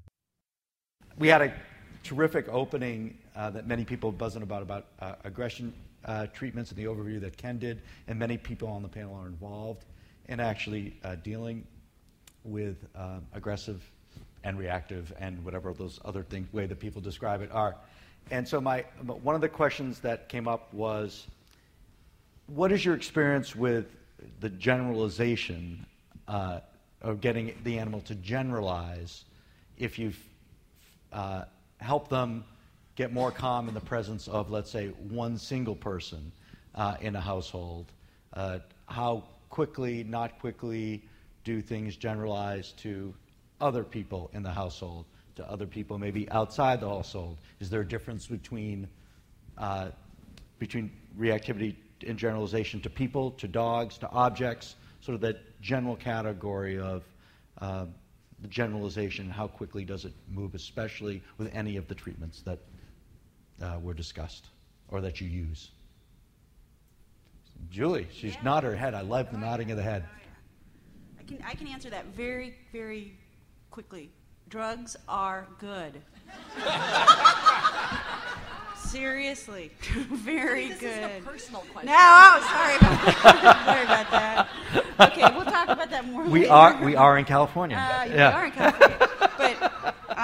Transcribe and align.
We 1.19 1.27
had 1.27 1.43
a 1.43 1.53
terrific 2.01 2.47
opening 2.49 3.19
uh, 3.35 3.51
that 3.51 3.67
many 3.67 3.85
people 3.85 4.11
buzzing 4.11 4.41
about 4.41 4.63
about 4.63 4.87
uh, 4.99 5.13
aggression 5.23 5.71
uh, 6.05 6.27
treatments 6.27 6.71
and 6.71 6.77
the 6.77 6.85
overview 6.85 7.19
that 7.21 7.37
Ken 7.37 7.57
did, 7.57 7.81
and 8.07 8.17
many 8.17 8.37
people 8.37 8.67
on 8.67 8.81
the 8.81 8.87
panel 8.87 9.15
are 9.15 9.27
involved 9.27 9.85
in 10.27 10.39
actually 10.39 10.95
uh, 11.03 11.15
dealing 11.15 11.65
with 12.43 12.77
uh, 12.95 13.19
aggressive 13.33 13.81
and 14.43 14.57
reactive 14.57 15.13
and 15.19 15.43
whatever 15.43 15.73
those 15.73 15.99
other 16.05 16.23
things 16.23 16.51
way 16.53 16.65
that 16.65 16.79
people 16.79 17.01
describe 17.01 17.41
it 17.41 17.51
are. 17.51 17.75
And 18.31 18.47
so 18.47 18.61
my 18.61 18.85
one 19.03 19.35
of 19.35 19.41
the 19.41 19.49
questions 19.49 19.99
that 19.99 20.29
came 20.29 20.47
up 20.47 20.73
was, 20.73 21.27
what 22.47 22.71
is 22.71 22.85
your 22.85 22.95
experience 22.95 23.55
with 23.55 23.85
the 24.39 24.49
generalization 24.49 25.85
uh, 26.27 26.59
of 27.01 27.21
getting 27.21 27.55
the 27.63 27.79
animal 27.79 28.01
to 28.01 28.15
generalize 28.15 29.25
if 29.77 29.97
you've 29.97 30.19
uh, 31.11 31.43
helped 31.77 32.09
them 32.09 32.43
get 32.99 33.13
more 33.13 33.31
calm 33.31 33.69
in 33.69 33.73
the 33.73 33.79
presence 33.79 34.27
of, 34.27 34.51
let's 34.51 34.69
say, 34.69 34.89
one 35.07 35.37
single 35.37 35.73
person 35.73 36.33
uh, 36.75 36.97
in 36.99 37.15
a 37.15 37.21
household? 37.21 37.85
Uh, 38.33 38.59
how 38.87 39.23
quickly, 39.49 40.03
not 40.03 40.37
quickly, 40.39 41.01
do 41.45 41.61
things 41.61 41.95
generalize 41.95 42.73
to 42.73 43.13
other 43.61 43.85
people 43.85 44.29
in 44.33 44.43
the 44.43 44.51
household, 44.51 45.05
to 45.37 45.49
other 45.49 45.65
people 45.65 45.97
maybe 45.97 46.29
outside 46.31 46.81
the 46.81 46.89
household? 46.89 47.37
Is 47.61 47.69
there 47.69 47.79
a 47.79 47.87
difference 47.87 48.27
between, 48.27 48.85
uh, 49.57 49.91
between 50.59 50.91
reactivity 51.17 51.77
and 52.05 52.19
generalization 52.19 52.81
to 52.81 52.89
people, 52.89 53.31
to 53.31 53.47
dogs, 53.47 53.97
to 53.99 54.09
objects, 54.09 54.75
sort 54.99 55.15
of 55.15 55.21
that 55.21 55.61
general 55.61 55.95
category 55.95 56.77
of 56.77 57.05
uh, 57.61 57.85
generalization, 58.49 59.29
how 59.29 59.47
quickly 59.47 59.85
does 59.85 60.03
it 60.03 60.13
move, 60.29 60.53
especially 60.53 61.21
with 61.37 61.49
any 61.55 61.77
of 61.77 61.87
the 61.87 61.95
treatments 61.95 62.41
that 62.41 62.59
uh, 63.61 63.77
were 63.81 63.93
discussed 63.93 64.47
or 64.89 65.01
that 65.01 65.19
you 65.21 65.27
use? 65.27 65.69
Julie, 67.69 68.07
she's 68.13 68.35
Yeah. 68.35 68.41
nodding 68.43 68.69
her 68.71 68.75
head. 68.75 68.93
I 68.93 69.01
love 69.01 69.29
the 69.31 69.37
Oh, 69.37 69.39
yeah. 69.39 69.45
nodding 69.45 69.71
of 69.71 69.77
the 69.77 69.83
head. 69.83 70.05
Oh, 70.07 70.11
yeah. 70.21 71.19
I 71.19 71.23
can, 71.23 71.43
I 71.49 71.53
can 71.55 71.67
answer 71.67 71.89
that 71.89 72.05
very, 72.15 72.55
very 72.71 73.13
quickly. 73.69 74.11
Drugs 74.49 74.95
are 75.07 75.45
good. 75.59 76.01
Seriously, 78.77 79.69
very 80.11 80.69
this 80.69 80.79
good. 80.79 80.89
is 81.11 81.21
a 81.21 81.21
personal 81.23 81.61
question. 81.71 81.91
No, 81.91 81.95
oh, 81.95 82.39
sorry 82.49 82.75
about, 82.77 83.13
sorry 83.65 83.83
about 83.83 84.09
that. 84.11 84.47
Okay, 85.01 85.21
we'll 85.35 85.45
talk 85.45 85.67
about 85.69 85.89
that 85.91 86.05
more 86.07 86.23
We 86.23 86.41
later. 86.41 86.51
are, 86.53 86.83
we 86.83 86.95
are 86.95 87.17
in 87.19 87.25
California. 87.25 87.77
Uh, 87.77 88.05
you 88.05 88.13
yeah. 88.15 88.31
are 88.31 88.45
in 88.45 88.51
California. 88.51 89.08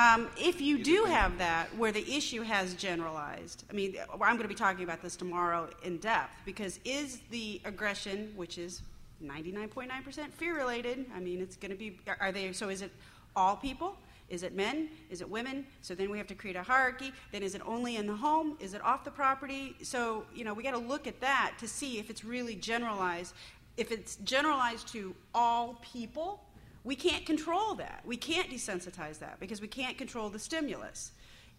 Um, 0.05 0.29
if 0.37 0.61
you 0.61 0.77
do 0.83 1.05
have 1.05 1.37
that, 1.39 1.75
where 1.77 1.91
the 1.91 2.15
issue 2.15 2.41
has 2.41 2.73
generalized, 2.75 3.63
I 3.69 3.73
mean, 3.73 3.95
I'm 4.13 4.19
going 4.19 4.41
to 4.41 4.47
be 4.47 4.55
talking 4.55 4.83
about 4.83 5.01
this 5.01 5.15
tomorrow 5.15 5.69
in 5.83 5.97
depth 5.97 6.33
because 6.45 6.79
is 6.85 7.21
the 7.31 7.61
aggression, 7.65 8.31
which 8.35 8.57
is 8.57 8.81
99.9% 9.23 10.31
fear 10.33 10.55
related, 10.55 11.05
I 11.15 11.19
mean, 11.19 11.41
it's 11.41 11.55
going 11.55 11.71
to 11.71 11.77
be, 11.77 11.97
are 12.19 12.31
they, 12.31 12.51
so 12.51 12.69
is 12.69 12.81
it 12.81 12.91
all 13.35 13.55
people? 13.55 13.95
Is 14.29 14.43
it 14.43 14.55
men? 14.55 14.89
Is 15.09 15.21
it 15.21 15.29
women? 15.29 15.65
So 15.81 15.95
then 15.95 16.09
we 16.09 16.17
have 16.17 16.27
to 16.27 16.35
create 16.35 16.55
a 16.55 16.63
hierarchy. 16.63 17.11
Then 17.31 17.43
is 17.43 17.55
it 17.55 17.61
only 17.65 17.95
in 17.95 18.07
the 18.07 18.15
home? 18.15 18.57
Is 18.59 18.73
it 18.73 18.83
off 18.83 19.03
the 19.03 19.11
property? 19.11 19.75
So, 19.81 20.25
you 20.33 20.43
know, 20.43 20.53
we 20.53 20.63
got 20.63 20.71
to 20.71 20.79
look 20.79 21.07
at 21.07 21.19
that 21.21 21.53
to 21.59 21.67
see 21.67 21.99
if 21.99 22.09
it's 22.09 22.23
really 22.23 22.55
generalized. 22.55 23.33
If 23.77 23.91
it's 23.91 24.15
generalized 24.17 24.87
to 24.89 25.15
all 25.33 25.79
people, 25.81 26.41
we 26.85 26.95
can't 26.95 27.25
control 27.25 27.73
that. 27.75 28.01
We 28.05 28.15
can't 28.15 28.49
desensitize 28.49 29.19
that 29.19 29.39
because 29.39 29.59
we 29.59 29.67
can't 29.67 29.97
control 29.97 30.29
the 30.29 30.39
stimulus. 30.39 31.11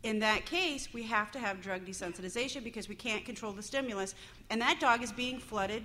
In 0.05 0.21
that 0.21 0.47
case, 0.47 0.89
we 0.93 1.03
have 1.03 1.33
to 1.33 1.41
have 1.41 1.61
drug 1.61 1.85
desensitization 1.85 2.63
because 2.63 2.89
we 2.89 2.95
can't 2.95 3.25
control 3.25 3.53
the 3.53 3.63
stimulus. 3.63 4.15
And 4.51 4.61
that 4.63 4.79
dog 4.79 5.03
is 5.03 5.11
being 5.11 5.41
flooded 5.41 5.83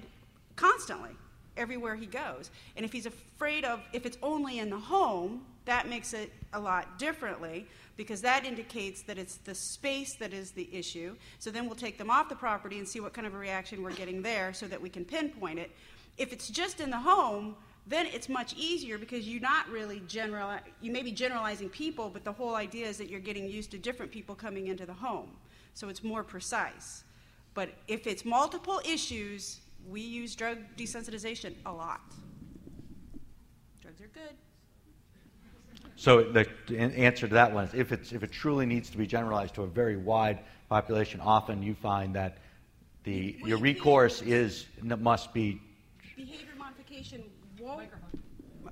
constantly 0.55 1.09
everywhere 1.57 1.95
he 1.95 2.05
goes. 2.05 2.51
And 2.77 2.85
if 2.85 2.93
he's 2.93 3.07
afraid 3.07 3.65
of, 3.65 3.81
if 3.93 4.05
it's 4.05 4.17
only 4.21 4.59
in 4.59 4.69
the 4.69 4.77
home, 4.77 5.41
that 5.65 5.89
makes 5.89 6.13
it 6.13 6.31
a 6.53 6.59
lot 6.59 6.99
differently 6.99 7.65
because 7.97 8.21
that 8.21 8.45
indicates 8.45 9.01
that 9.03 9.17
it's 9.17 9.37
the 9.37 9.55
space 9.55 10.13
that 10.15 10.33
is 10.33 10.51
the 10.51 10.69
issue. 10.71 11.15
So 11.39 11.49
then 11.49 11.65
we'll 11.65 11.75
take 11.75 11.97
them 11.97 12.11
off 12.11 12.29
the 12.29 12.35
property 12.35 12.77
and 12.77 12.87
see 12.87 12.99
what 12.99 13.13
kind 13.13 13.25
of 13.25 13.33
a 13.33 13.37
reaction 13.37 13.81
we're 13.81 13.91
getting 13.93 14.21
there 14.21 14.53
so 14.53 14.67
that 14.67 14.79
we 14.79 14.89
can 14.89 15.03
pinpoint 15.03 15.57
it. 15.57 15.71
If 16.17 16.31
it's 16.31 16.49
just 16.49 16.79
in 16.79 16.91
the 16.91 16.97
home, 16.97 17.55
then 17.87 18.05
it's 18.07 18.29
much 18.29 18.53
easier 18.53 18.97
because 18.97 19.27
you're 19.27 19.41
not 19.41 19.67
really 19.69 20.01
general 20.07 20.51
you 20.81 20.91
may 20.91 21.01
be 21.01 21.11
generalizing 21.11 21.69
people 21.69 22.09
but 22.09 22.23
the 22.23 22.31
whole 22.31 22.55
idea 22.55 22.87
is 22.87 22.97
that 22.97 23.09
you're 23.09 23.19
getting 23.19 23.47
used 23.47 23.71
to 23.71 23.77
different 23.77 24.11
people 24.11 24.35
coming 24.35 24.67
into 24.67 24.85
the 24.85 24.93
home. 24.93 25.31
So 25.73 25.89
it's 25.89 26.03
more 26.03 26.23
precise. 26.23 27.03
But 27.53 27.69
if 27.87 28.07
it's 28.07 28.23
multiple 28.25 28.81
issues 28.85 29.59
we 29.89 30.01
use 30.01 30.35
drug 30.35 30.57
desensitization 30.77 31.55
a 31.65 31.71
lot. 31.71 32.01
Drugs 33.81 34.01
are 34.01 34.07
good. 34.07 34.35
So 35.95 36.23
the, 36.23 36.47
answer 36.77 37.27
to 37.27 37.33
that 37.33 37.51
one 37.51 37.65
is 37.65 37.73
if, 37.73 37.91
it's, 37.91 38.11
if 38.11 38.23
it 38.23 38.31
truly 38.31 38.65
needs 38.65 38.89
to 38.89 38.97
be 38.97 39.05
generalized 39.05 39.53
to 39.55 39.63
a 39.63 39.67
very 39.67 39.97
wide 39.97 40.39
population, 40.69 41.19
often 41.19 41.61
you 41.61 41.75
find 41.75 42.15
that 42.15 42.37
the, 43.03 43.37
your 43.45 43.57
recourse 43.57 44.21
is, 44.21 44.65
must 44.81 45.33
be 45.33 45.61
behavior 46.15 46.49
modification 46.57 47.23
won't 47.75 47.89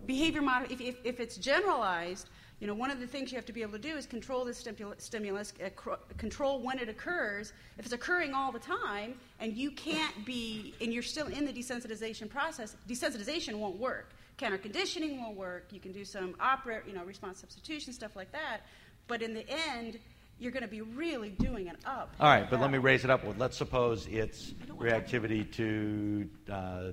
behavior 0.05 0.41
mod- 0.41 0.71
if, 0.71 0.81
if, 0.81 0.95
if 1.03 1.19
it's 1.19 1.37
generalized 1.37 2.29
you 2.59 2.67
know 2.67 2.73
one 2.73 2.91
of 2.91 2.99
the 2.99 3.07
things 3.07 3.31
you 3.31 3.37
have 3.37 3.45
to 3.45 3.53
be 3.53 3.61
able 3.61 3.73
to 3.73 3.79
do 3.79 3.95
is 3.95 4.05
control 4.05 4.43
the 4.43 4.51
stimul- 4.51 4.99
stimulus 4.99 5.53
uh, 5.63 5.69
cr- 5.75 5.91
control 6.17 6.61
when 6.61 6.77
it 6.77 6.89
occurs. 6.89 7.53
If 7.77 7.85
it's 7.85 7.93
occurring 7.93 8.33
all 8.33 8.51
the 8.51 8.59
time 8.59 9.15
and 9.39 9.55
you 9.55 9.71
can't 9.71 10.25
be 10.25 10.73
and 10.81 10.93
you're 10.93 11.03
still 11.03 11.27
in 11.27 11.45
the 11.45 11.53
desensitization 11.53 12.29
process 12.29 12.75
desensitization 12.87 13.55
won't 13.55 13.77
work. 13.77 14.11
Counter 14.37 14.57
conditioning 14.57 15.21
won't 15.21 15.37
work. 15.37 15.67
You 15.71 15.79
can 15.79 15.93
do 15.93 16.03
some 16.03 16.35
opera 16.39 16.81
you 16.85 16.93
know 16.93 17.03
response 17.03 17.39
substitution 17.39 17.93
stuff 17.93 18.15
like 18.15 18.31
that. 18.33 18.61
But 19.07 19.21
in 19.21 19.33
the 19.33 19.45
end 19.49 19.99
you're 20.37 20.51
going 20.51 20.63
to 20.63 20.69
be 20.69 20.81
really 20.81 21.29
doing 21.29 21.67
an 21.67 21.75
up. 21.85 22.13
All 22.19 22.29
right, 22.29 22.49
but 22.49 22.61
let 22.61 22.71
me 22.71 22.77
raise 22.77 23.03
it 23.03 23.09
up. 23.09 23.25
Well, 23.25 23.35
let's 23.37 23.57
suppose 23.57 24.07
it's 24.07 24.51
reactivity 24.77 25.51
to 25.53 26.29
uh, 26.49 26.91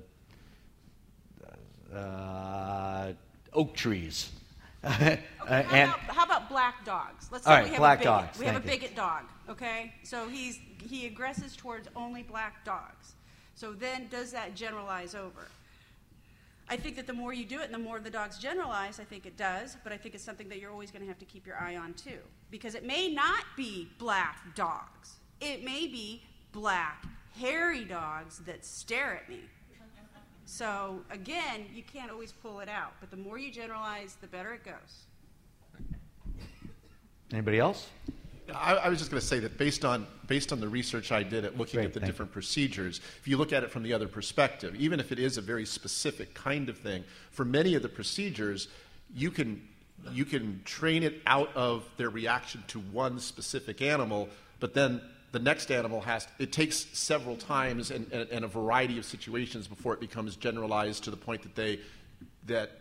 uh, 1.95 3.11
oak 3.53 3.75
trees. 3.75 4.31
Okay, 4.85 5.19
Uh, 5.41 5.63
how, 5.63 5.75
and 5.75 5.89
about, 5.89 5.99
how 6.15 6.23
about 6.25 6.49
black 6.49 6.85
dogs? 6.85 7.27
Let's 7.31 7.45
say 7.45 7.51
right, 7.51 7.63
we 7.63 7.69
have 7.71 7.79
black 7.79 7.97
a 7.99 8.03
bigot. 8.03 8.11
dogs, 8.27 8.39
We 8.39 8.45
have 8.45 8.55
a 8.57 8.59
thank 8.67 8.83
you. 8.83 8.89
dog. 8.95 9.23
Okay, 9.49 9.93
so 10.03 10.27
he's 10.29 10.59
he 10.87 11.07
aggresses 11.07 11.55
towards 11.57 11.87
only 11.95 12.21
black 12.23 12.63
dogs. 12.63 13.13
So 13.55 13.73
then, 13.73 14.07
does 14.09 14.31
that 14.31 14.55
generalize 14.55 15.15
over? 15.15 15.47
I 16.69 16.77
think 16.77 16.95
that 16.97 17.07
the 17.07 17.13
more 17.13 17.33
you 17.33 17.43
do 17.43 17.59
it, 17.59 17.65
and 17.65 17.73
the 17.73 17.79
more 17.79 17.99
the 17.99 18.09
dogs 18.11 18.37
generalize, 18.37 18.99
I 18.99 19.03
think 19.03 19.25
it 19.25 19.35
does. 19.35 19.75
But 19.83 19.93
I 19.93 19.97
think 19.97 20.15
it's 20.15 20.23
something 20.23 20.47
that 20.49 20.59
you're 20.59 20.71
always 20.71 20.91
going 20.91 21.01
to 21.01 21.07
have 21.07 21.19
to 21.19 21.25
keep 21.25 21.45
your 21.47 21.57
eye 21.57 21.75
on 21.75 21.93
too, 21.95 22.19
because 22.51 22.75
it 22.75 22.85
may 22.85 23.09
not 23.09 23.43
be 23.57 23.89
black 23.97 24.37
dogs. 24.55 25.15
It 25.41 25.63
may 25.65 25.87
be 25.87 26.21
black 26.51 27.03
hairy 27.39 27.83
dogs 27.83 28.39
that 28.45 28.63
stare 28.63 29.15
at 29.15 29.27
me. 29.27 29.39
So 30.47 31.01
again, 31.11 31.65
you 31.75 31.83
can't 31.83 32.09
always 32.09 32.31
pull 32.31 32.61
it 32.61 32.69
out, 32.69 32.93
but 33.01 33.11
the 33.11 33.17
more 33.17 33.37
you 33.37 33.51
generalize, 33.51 34.15
the 34.21 34.27
better 34.27 34.53
it 34.53 34.63
goes. 34.63 35.03
anybody 37.33 37.59
else? 37.59 37.87
I, 38.55 38.75
I 38.75 38.89
was 38.89 38.97
just 38.97 39.11
going 39.11 39.19
to 39.19 39.27
say 39.27 39.39
that 39.39 39.57
based 39.57 39.83
on 39.83 40.07
based 40.25 40.53
on 40.53 40.61
the 40.61 40.69
research 40.69 41.11
I 41.11 41.21
did 41.21 41.43
at 41.43 41.57
looking 41.57 41.79
Great, 41.79 41.87
at 41.87 41.93
the 41.93 41.99
thank 41.99 42.09
different 42.09 42.31
procedures, 42.31 43.01
if 43.19 43.27
you 43.27 43.35
look 43.35 43.51
at 43.51 43.63
it 43.63 43.71
from 43.71 43.83
the 43.83 43.91
other 43.91 44.07
perspective, 44.07 44.73
even 44.77 45.01
if 45.01 45.11
it 45.11 45.19
is 45.19 45.37
a 45.37 45.41
very 45.41 45.65
specific 45.65 46.33
kind 46.33 46.69
of 46.69 46.77
thing, 46.77 47.03
for 47.29 47.43
many 47.43 47.75
of 47.75 47.81
the 47.81 47.89
procedures, 47.89 48.69
you 49.13 49.31
can 49.31 49.61
you 50.13 50.23
can 50.23 50.61
train 50.63 51.03
it 51.03 51.21
out 51.27 51.53
of 51.57 51.83
their 51.97 52.09
reaction 52.09 52.63
to 52.67 52.79
one 52.79 53.19
specific 53.19 53.81
animal, 53.81 54.29
but 54.61 54.73
then 54.73 55.01
the 55.37 55.43
next 55.43 55.71
animal 55.71 56.01
has 56.01 56.27
it 56.39 56.51
takes 56.51 56.87
several 56.97 57.35
times 57.35 57.91
and, 57.91 58.11
and, 58.11 58.27
and 58.31 58.43
a 58.43 58.47
variety 58.47 58.97
of 58.97 59.05
situations 59.05 59.67
before 59.67 59.93
it 59.93 59.99
becomes 59.99 60.35
generalized 60.35 61.03
to 61.03 61.11
the 61.11 61.17
point 61.17 61.43
that 61.43 61.53
they 61.53 61.79
that 62.47 62.71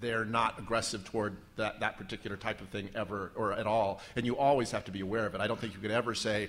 they're 0.00 0.24
not 0.24 0.58
aggressive 0.58 1.04
toward 1.04 1.36
that, 1.56 1.80
that 1.80 1.98
particular 1.98 2.36
type 2.36 2.60
of 2.62 2.68
thing 2.68 2.88
ever 2.94 3.30
or 3.36 3.52
at 3.52 3.66
all. 3.66 4.00
And 4.16 4.24
you 4.24 4.36
always 4.36 4.70
have 4.70 4.84
to 4.86 4.90
be 4.90 5.00
aware 5.00 5.26
of 5.26 5.34
it. 5.34 5.40
I 5.40 5.46
don't 5.46 5.60
think 5.60 5.74
you 5.74 5.80
could 5.80 5.92
ever 5.92 6.14
say, 6.14 6.48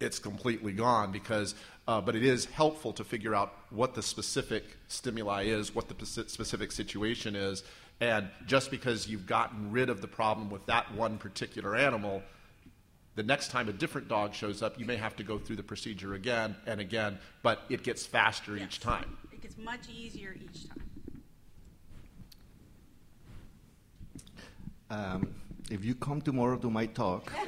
it's 0.00 0.18
completely 0.18 0.72
gone 0.72 1.10
because 1.10 1.56
uh, 1.88 2.00
but 2.00 2.14
it 2.14 2.24
is 2.24 2.44
helpful 2.44 2.92
to 2.92 3.02
figure 3.02 3.34
out 3.34 3.52
what 3.70 3.94
the 3.94 4.02
specific 4.02 4.64
stimuli 4.86 5.42
is 5.42 5.74
what 5.74 5.88
the 5.88 6.06
specific 6.06 6.70
situation 6.70 7.34
is 7.34 7.64
and 8.00 8.28
just 8.46 8.70
because 8.70 9.08
you've 9.08 9.26
gotten 9.26 9.72
rid 9.72 9.90
of 9.90 10.00
the 10.00 10.06
problem 10.06 10.50
with 10.50 10.64
that 10.66 10.94
one 10.94 11.18
particular 11.18 11.74
animal 11.74 12.22
the 13.18 13.24
next 13.24 13.50
time 13.50 13.68
a 13.68 13.72
different 13.72 14.06
dog 14.06 14.32
shows 14.32 14.62
up 14.62 14.78
you 14.78 14.86
may 14.86 14.94
have 14.94 15.16
to 15.16 15.24
go 15.24 15.38
through 15.38 15.56
the 15.56 15.62
procedure 15.62 16.14
again 16.14 16.54
and 16.66 16.80
again 16.80 17.18
but 17.42 17.62
it 17.68 17.82
gets 17.82 18.06
faster 18.06 18.56
yes. 18.56 18.64
each 18.64 18.78
time. 18.78 19.18
It 19.32 19.42
gets 19.42 19.58
much 19.58 19.88
easier 19.92 20.36
each 20.40 20.68
time. 20.68 20.84
Um, 24.90 25.34
if 25.68 25.84
you 25.84 25.96
come 25.96 26.20
tomorrow 26.20 26.56
to 26.58 26.70
my 26.70 26.86
talk. 26.86 27.32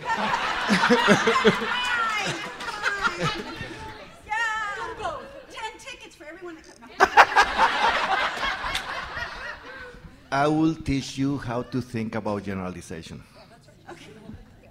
I 10.32 10.46
will 10.48 10.74
teach 10.74 11.16
you 11.16 11.38
how 11.38 11.62
to 11.62 11.80
think 11.80 12.16
about 12.16 12.42
generalization. 12.42 13.22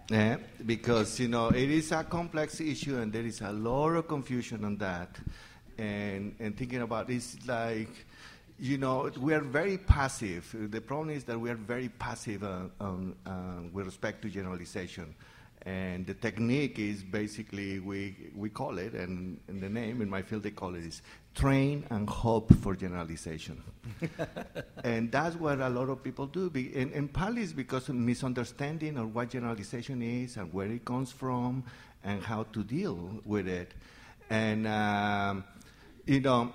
Yeah, 0.10 0.38
because 0.66 1.20
you 1.20 1.28
know 1.28 1.50
it 1.50 1.70
is 1.70 1.92
a 1.92 2.04
complex 2.04 2.60
issue 2.60 2.98
and 2.98 3.14
there 3.14 3.26
is 3.26 3.42
a 3.42 3.52
lot 3.52 3.90
of 3.90 4.08
confusion 4.08 4.66
on 4.66 4.78
that. 4.78 5.18
And 5.78 6.36
and 6.40 6.58
thinking 6.58 6.82
about 6.82 7.10
it's 7.10 7.38
like 7.48 8.08
you 8.60 8.78
know, 8.78 9.10
we 9.20 9.34
are 9.34 9.40
very 9.40 9.78
passive. 9.78 10.54
The 10.54 10.82
problem 10.82 11.16
is 11.16 11.24
that 11.26 11.40
we 11.40 11.50
are 11.50 11.56
very 11.56 11.88
passive 11.90 12.44
uh, 12.44 12.64
um, 12.82 13.16
uh, 13.26 13.62
with 13.72 13.86
respect 13.86 14.22
to 14.24 14.30
generalization. 14.30 15.16
And 15.66 16.06
the 16.08 16.14
technique 16.14 16.80
is 16.80 17.04
basically, 17.04 17.80
we, 17.80 18.16
we 18.34 18.50
call 18.50 18.78
it, 18.78 18.94
and, 18.94 19.40
and 19.48 19.62
the 19.62 19.68
name 19.68 20.02
in 20.02 20.10
my 20.10 20.22
field 20.22 20.44
they 20.44 20.52
call 20.52 20.74
it 20.76 20.86
is 20.86 21.02
train 21.36 21.86
and 21.90 22.10
hope 22.10 22.54
for 22.62 22.76
generalization. 22.76 23.62
and 24.84 25.12
that's 25.12 25.36
what 25.36 25.60
a 25.60 25.70
lot 25.70 25.90
of 25.90 26.02
people 26.02 26.28
do. 26.28 26.50
And, 26.56 26.94
and 26.94 27.12
partly 27.12 27.42
it's 27.42 27.52
because 27.52 27.90
of 27.90 27.96
misunderstanding 27.96 28.98
of 28.98 29.14
what 29.14 29.32
generalization 29.32 30.02
is 30.02 30.38
and 30.38 30.52
where 30.54 30.68
it 30.68 30.86
comes 30.86 31.12
from 31.12 31.66
and 32.04 32.24
how 32.24 32.44
to 32.54 32.64
deal 32.64 33.22
with 33.26 33.48
it. 33.48 33.74
And, 34.30 34.66
um, 34.66 35.44
you 36.06 36.22
know, 36.22 36.54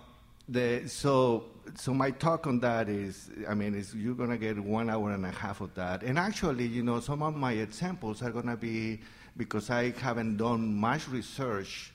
the, 0.49 0.89
so 0.89 1.45
so 1.77 1.95
my 1.95 2.11
talk 2.11 2.47
on 2.47 2.61
that 2.61 2.89
is, 2.89 3.31
I 3.49 3.55
mean, 3.55 3.75
is 3.75 3.95
you're 3.95 4.15
going 4.15 4.31
to 4.31 4.39
get 4.39 4.59
one 4.59 4.91
hour 4.91 5.11
and 5.13 5.25
a 5.25 5.31
half 5.31 5.61
of 5.61 5.75
that. 5.75 6.03
And 6.03 6.19
actually, 6.19 6.67
you 6.67 6.83
know, 6.83 7.01
some 7.01 7.23
of 7.23 7.35
my 7.35 7.53
examples 7.53 8.23
are 8.23 8.31
going 8.31 8.47
to 8.47 8.57
be 8.57 9.01
because 9.37 9.71
I 9.71 9.93
haven't 9.93 10.37
done 10.37 10.75
much 10.75 11.09
research 11.09 11.93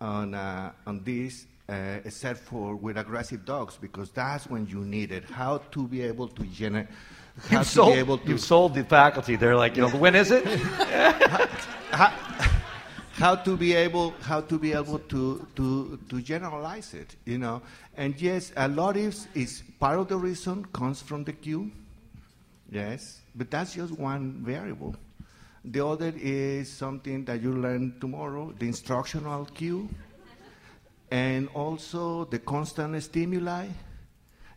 on 0.00 0.34
uh, 0.34 0.72
on 0.86 1.04
this, 1.04 1.46
uh, 1.68 1.98
except 2.04 2.40
for 2.40 2.74
with 2.74 2.96
aggressive 2.96 3.44
dogs, 3.44 3.76
because 3.80 4.10
that's 4.10 4.46
when 4.46 4.66
you 4.66 4.84
need 4.84 5.12
it. 5.12 5.24
How 5.24 5.58
to 5.58 5.86
be 5.86 6.02
able 6.02 6.28
to 6.28 6.44
generate. 6.44 6.88
You've 7.50 7.66
sold, 7.66 8.20
you've 8.26 8.40
sold 8.40 8.74
the 8.74 8.84
faculty. 8.84 9.36
They're 9.36 9.56
like, 9.56 9.76
you 9.76 9.82
know, 9.82 9.88
when 9.90 10.14
is 10.14 10.30
it? 10.30 10.44
how, 11.90 12.08
how, 12.08 12.49
how 13.20 13.34
to 13.34 13.54
be 13.54 13.74
able 13.74 14.14
how 14.22 14.40
to 14.40 14.58
be 14.58 14.72
able 14.72 14.98
to 14.98 15.46
to 15.54 15.98
to 16.08 16.22
generalize 16.22 16.94
it 16.94 17.16
you 17.26 17.36
know? 17.36 17.60
And 17.94 18.18
yes 18.18 18.50
a 18.56 18.66
lot 18.66 18.96
is 18.96 19.28
is 19.34 19.62
part 19.78 19.98
of 19.98 20.08
the 20.08 20.16
reason 20.16 20.64
comes 20.72 21.02
from 21.02 21.24
the 21.24 21.34
cue 21.34 21.70
yes 22.70 23.20
but 23.34 23.50
that's 23.50 23.74
just 23.74 23.92
one 23.92 24.40
variable. 24.42 24.96
The 25.62 25.84
other 25.84 26.14
is 26.16 26.72
something 26.72 27.26
that 27.26 27.42
you 27.42 27.52
learn 27.52 28.00
tomorrow 28.00 28.54
the 28.58 28.66
instructional 28.66 29.44
cue 29.44 29.90
and 31.10 31.48
also 31.52 32.24
the 32.24 32.38
constant 32.38 33.02
stimuli 33.02 33.66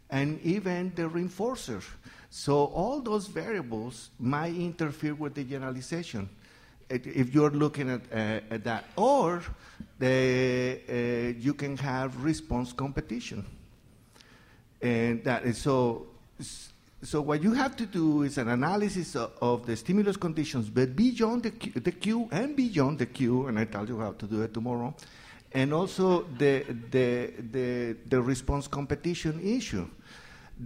and 0.09 0.39
even 0.41 0.93
the 0.95 1.03
reinforcer. 1.03 1.83
So 2.29 2.65
all 2.65 3.01
those 3.01 3.27
variables 3.27 4.09
might 4.19 4.55
interfere 4.55 5.15
with 5.15 5.33
the 5.33 5.43
generalization 5.43 6.29
if 6.93 7.33
you're 7.33 7.51
looking 7.51 7.89
at, 7.89 8.01
uh, 8.11 8.53
at 8.53 8.63
that. 8.63 8.85
Or 8.95 9.41
the, 9.99 10.79
uh, 10.89 11.39
you 11.39 11.53
can 11.53 11.77
have 11.77 12.23
response 12.23 12.73
competition. 12.73 13.45
And 14.81 15.23
that 15.23 15.45
is 15.45 15.57
so. 15.57 16.07
So 17.03 17.19
what 17.19 17.43
you 17.43 17.51
have 17.53 17.75
to 17.75 17.85
do 17.85 18.23
is 18.23 18.37
an 18.37 18.47
analysis 18.47 19.15
of, 19.17 19.33
of 19.41 19.65
the 19.65 19.75
stimulus 19.75 20.15
conditions, 20.15 20.69
but 20.69 20.95
beyond 20.95 21.43
the 21.43 21.51
cue, 21.51 21.73
the 21.75 22.27
and 22.31 22.55
beyond 22.55 22.99
the 22.99 23.05
cue, 23.05 23.47
and 23.47 23.59
I 23.59 23.65
tell 23.65 23.85
you 23.85 23.99
how 23.99 24.13
to 24.13 24.25
do 24.25 24.41
it 24.41 24.53
tomorrow, 24.53 24.95
and 25.51 25.73
also 25.73 26.23
the 26.37 26.63
the 26.91 27.33
the, 27.51 27.97
the 28.07 28.21
response 28.21 28.69
competition 28.69 29.41
issue. 29.43 29.85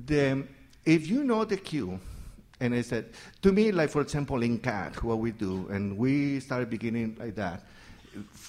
The, 0.05 0.43
if 0.85 1.07
you 1.07 1.23
know 1.23 1.43
the 1.43 1.57
cue, 1.57 1.99
and 2.59 2.73
I 2.73 2.81
said, 2.81 3.11
to 3.43 3.51
me, 3.51 3.71
like 3.71 3.89
for 3.89 4.01
example, 4.01 4.41
in 4.41 4.59
CAT, 4.59 5.03
what 5.03 5.19
we 5.19 5.31
do, 5.31 5.67
and 5.69 5.97
we 5.97 6.39
started 6.39 6.69
beginning 6.69 7.15
like 7.19 7.35
that, 7.35 7.63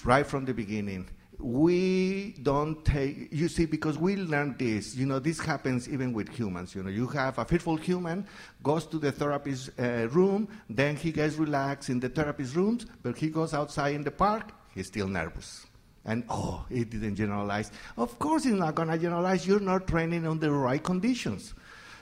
right 0.03 0.25
from 0.25 0.45
the 0.45 0.53
beginning. 0.53 1.07
We 1.37 2.35
don't 2.43 2.83
take, 2.83 3.29
you 3.31 3.47
see, 3.47 3.65
because 3.65 3.97
we 3.97 4.17
learned 4.17 4.59
this, 4.59 4.95
you 4.95 5.05
know, 5.05 5.19
this 5.19 5.39
happens 5.39 5.87
even 5.87 6.11
with 6.11 6.27
humans. 6.27 6.75
You 6.75 6.83
know, 6.83 6.89
you 6.89 7.07
have 7.07 7.37
a 7.37 7.45
fearful 7.45 7.77
human, 7.77 8.27
goes 8.61 8.85
to 8.87 8.97
the 8.97 9.11
therapist 9.11 9.69
uh, 9.79 10.09
room, 10.09 10.49
then 10.69 10.97
he 10.97 11.13
gets 11.13 11.35
relaxed 11.35 11.89
in 11.89 11.99
the 11.99 12.09
therapist 12.09 12.55
rooms, 12.55 12.87
but 13.03 13.17
he 13.17 13.29
goes 13.29 13.53
outside 13.53 13.95
in 13.95 14.03
the 14.03 14.11
park, 14.11 14.51
he's 14.75 14.87
still 14.87 15.07
nervous. 15.07 15.65
And 16.03 16.23
oh, 16.29 16.65
he 16.69 16.83
didn't 16.83 17.15
generalize. 17.15 17.71
Of 17.95 18.17
course, 18.19 18.43
he's 18.43 18.53
not 18.53 18.73
going 18.73 18.87
to 18.87 18.97
generalize. 18.97 19.45
You're 19.45 19.59
not 19.59 19.87
training 19.87 20.25
on 20.25 20.39
the 20.39 20.51
right 20.51 20.81
conditions. 20.83 21.53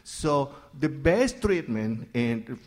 So 0.07 0.55
the 0.79 0.87
best 0.87 1.41
treatment 1.41 2.07
in 2.13 2.57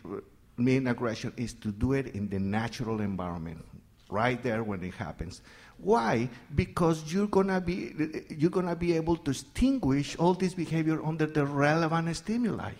mean 0.57 0.85
aggression 0.85 1.33
is 1.37 1.55
to 1.55 1.71
do 1.71 1.93
it 1.93 2.13
in 2.13 2.29
the 2.29 2.37
natural 2.37 3.01
environment, 3.01 3.65
right 4.11 4.37
there 4.43 4.63
when 4.63 4.83
it 4.83 4.93
happens. 4.93 5.41
Why? 5.79 6.29
Because 6.53 7.11
you're 7.11 7.25
gonna 7.25 7.59
be 7.59 7.95
you're 8.29 8.51
gonna 8.51 8.75
be 8.75 8.93
able 8.93 9.17
to 9.17 9.31
distinguish 9.31 10.15
all 10.17 10.35
this 10.35 10.53
behavior 10.53 11.03
under 11.03 11.25
the 11.25 11.43
relevant 11.43 12.15
stimuli. 12.15 12.73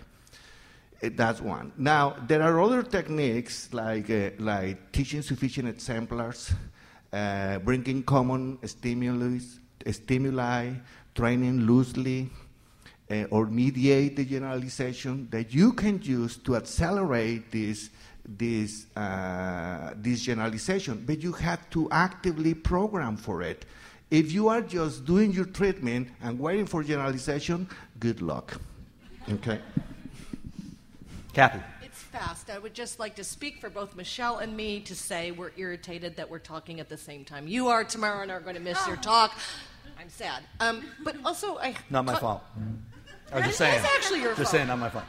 Eh, 1.02 1.10
that's 1.16 1.42
one. 1.42 1.72
Now 1.76 2.16
there 2.28 2.44
are 2.44 2.62
other 2.62 2.84
techniques 2.84 3.74
like 3.74 4.12
uh, 4.12 4.30
like 4.38 4.92
teaching 4.92 5.24
sufficient 5.24 5.70
exemplars, 5.70 6.54
uh, 7.12 7.58
bringing 7.66 8.04
common 8.04 8.60
stimulus, 8.68 9.58
stimuli, 9.90 10.74
training 11.16 11.62
loosely, 11.62 12.30
uh, 13.12 13.26
or 13.30 13.46
mediate 13.46 14.16
the 14.16 14.24
generalization 14.24 15.28
that 15.32 15.54
you 15.54 15.74
can 15.74 16.02
use 16.02 16.38
to 16.38 16.56
accelerate 16.56 17.52
this, 17.52 17.90
this, 18.26 18.86
uh, 18.96 19.92
this 19.96 20.22
generalization, 20.22 21.04
but 21.06 21.22
you 21.22 21.34
have 21.34 21.70
to 21.72 21.90
actively 21.92 22.54
program 22.54 23.18
for 23.18 23.42
it. 23.42 23.66
If 24.10 24.32
you 24.32 24.48
are 24.48 24.62
just 24.62 25.06
doing 25.06 25.34
your 25.34 25.46
treatment 25.46 26.08
and 26.22 26.40
waiting 26.40 26.66
for 26.66 26.84
generalization, 26.84 27.68
good 28.00 28.22
luck. 28.22 28.60
Okay? 29.30 29.60
Kathy. 31.34 31.60
It's 31.82 32.02
fast. 32.02 32.50
I 32.50 32.60
would 32.60 32.74
just 32.74 33.00
like 33.00 33.16
to 33.16 33.24
speak 33.24 33.60
for 33.60 33.70
both 33.70 33.96
Michelle 33.96 34.38
and 34.38 34.56
me 34.56 34.80
to 34.82 34.96
say 34.96 35.32
we're 35.32 35.52
irritated 35.58 36.16
that 36.16 36.30
we're 36.30 36.40
talking 36.40 36.80
at 36.80 36.88
the 36.88 36.98
same 36.98 37.26
time. 37.26 37.48
You 37.48 37.68
are 37.68 37.84
tomorrow 37.84 38.22
and 38.22 38.32
are 38.32 38.40
going 38.40 38.56
to 38.56 38.62
miss 38.62 38.86
your 38.88 38.98
talk. 38.98 39.38
I'm 40.00 40.10
sad. 40.10 40.44
Um, 40.60 40.84
but 41.04 41.16
also, 41.24 41.58
I. 41.58 41.76
Not 41.90 42.06
my 42.06 42.16
fault. 42.16 42.44
I 43.32 43.38
was 43.38 43.46
just 43.46 43.58
saying. 43.58 43.76
It's 43.76 43.94
actually 43.96 44.22
your 44.22 44.36
just 44.36 44.44
fault. 44.44 44.48
saying, 44.50 44.68
not 44.68 44.80
my 44.80 44.90
fault. 44.90 45.06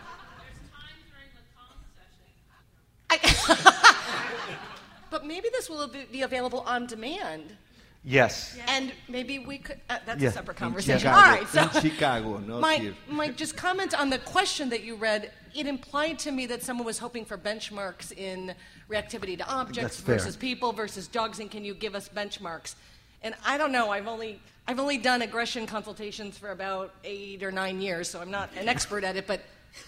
but 5.10 5.26
maybe 5.26 5.48
this 5.52 5.68
will 5.68 5.90
be 6.10 6.22
available 6.22 6.60
on 6.60 6.86
demand. 6.86 7.56
Yes. 8.04 8.58
And 8.66 8.92
maybe 9.08 9.38
we 9.38 9.58
could. 9.58 9.80
Uh, 9.88 9.98
that's 10.04 10.20
yeah. 10.20 10.30
a 10.30 10.32
separate 10.32 10.56
conversation. 10.56 10.98
Chicago, 10.98 11.16
All 11.16 11.36
right. 11.36 11.48
So 11.48 11.62
in 11.62 11.90
Chicago, 11.90 12.38
not 12.38 12.60
my, 12.60 12.74
here. 12.76 12.94
my 13.08 13.28
just 13.28 13.56
comment 13.56 13.98
on 13.98 14.10
the 14.10 14.18
question 14.18 14.68
that 14.70 14.82
you 14.82 14.96
read. 14.96 15.30
It 15.54 15.66
implied 15.66 16.18
to 16.20 16.32
me 16.32 16.46
that 16.46 16.62
someone 16.62 16.86
was 16.86 16.98
hoping 16.98 17.24
for 17.24 17.38
benchmarks 17.38 18.16
in 18.16 18.54
reactivity 18.90 19.38
to 19.38 19.48
objects 19.48 20.00
versus 20.00 20.34
people 20.34 20.72
versus 20.72 21.06
dogs, 21.06 21.38
and 21.38 21.50
can 21.50 21.64
you 21.64 21.74
give 21.74 21.94
us 21.94 22.08
benchmarks? 22.08 22.74
And 23.22 23.34
I 23.44 23.56
don't 23.56 23.70
know. 23.70 23.90
I've 23.90 24.08
only 24.08 24.40
I've 24.66 24.78
only 24.78 24.98
done 24.98 25.22
aggression 25.22 25.66
consultations 25.66 26.38
for 26.38 26.50
about 26.50 26.94
eight 27.04 27.42
or 27.42 27.50
nine 27.50 27.80
years, 27.80 28.08
so 28.08 28.20
I'm 28.20 28.30
not 28.30 28.50
an 28.56 28.68
expert 28.68 29.02
at 29.02 29.16
it, 29.16 29.26
but 29.26 29.40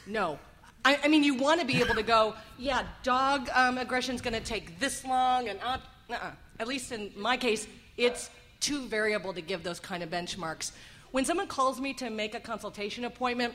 no. 0.07 0.39
I, 0.85 0.99
I 1.05 1.09
mean, 1.09 1.23
you 1.23 1.35
want 1.35 1.61
to 1.61 1.67
be 1.67 1.81
able 1.81 1.95
to 1.95 2.03
go, 2.03 2.35
yeah, 2.59 2.85
dog 3.03 3.49
um, 3.55 3.79
aggression 3.79 4.15
is 4.15 4.21
going 4.21 4.35
to 4.35 4.41
take 4.41 4.79
this 4.81 5.05
long, 5.05 5.49
and 5.49 5.59
uh, 5.63 5.79
uh-uh. 6.11 6.33
at 6.59 6.67
least 6.67 6.93
in 6.93 7.13
my 7.17 7.37
case, 7.37 7.67
it's 7.97 8.31
too 8.61 8.87
variable 8.87 9.33
to 9.33 9.41
give 9.41 9.63
those 9.63 9.79
kind 9.79 10.03
of 10.03 10.11
benchmarks. 10.11 10.73
When 11.13 11.25
someone 11.25 11.47
calls 11.47 11.81
me 11.81 11.95
to 11.95 12.11
make 12.11 12.35
a 12.35 12.41
consultation 12.41 13.05
appointment, 13.05 13.55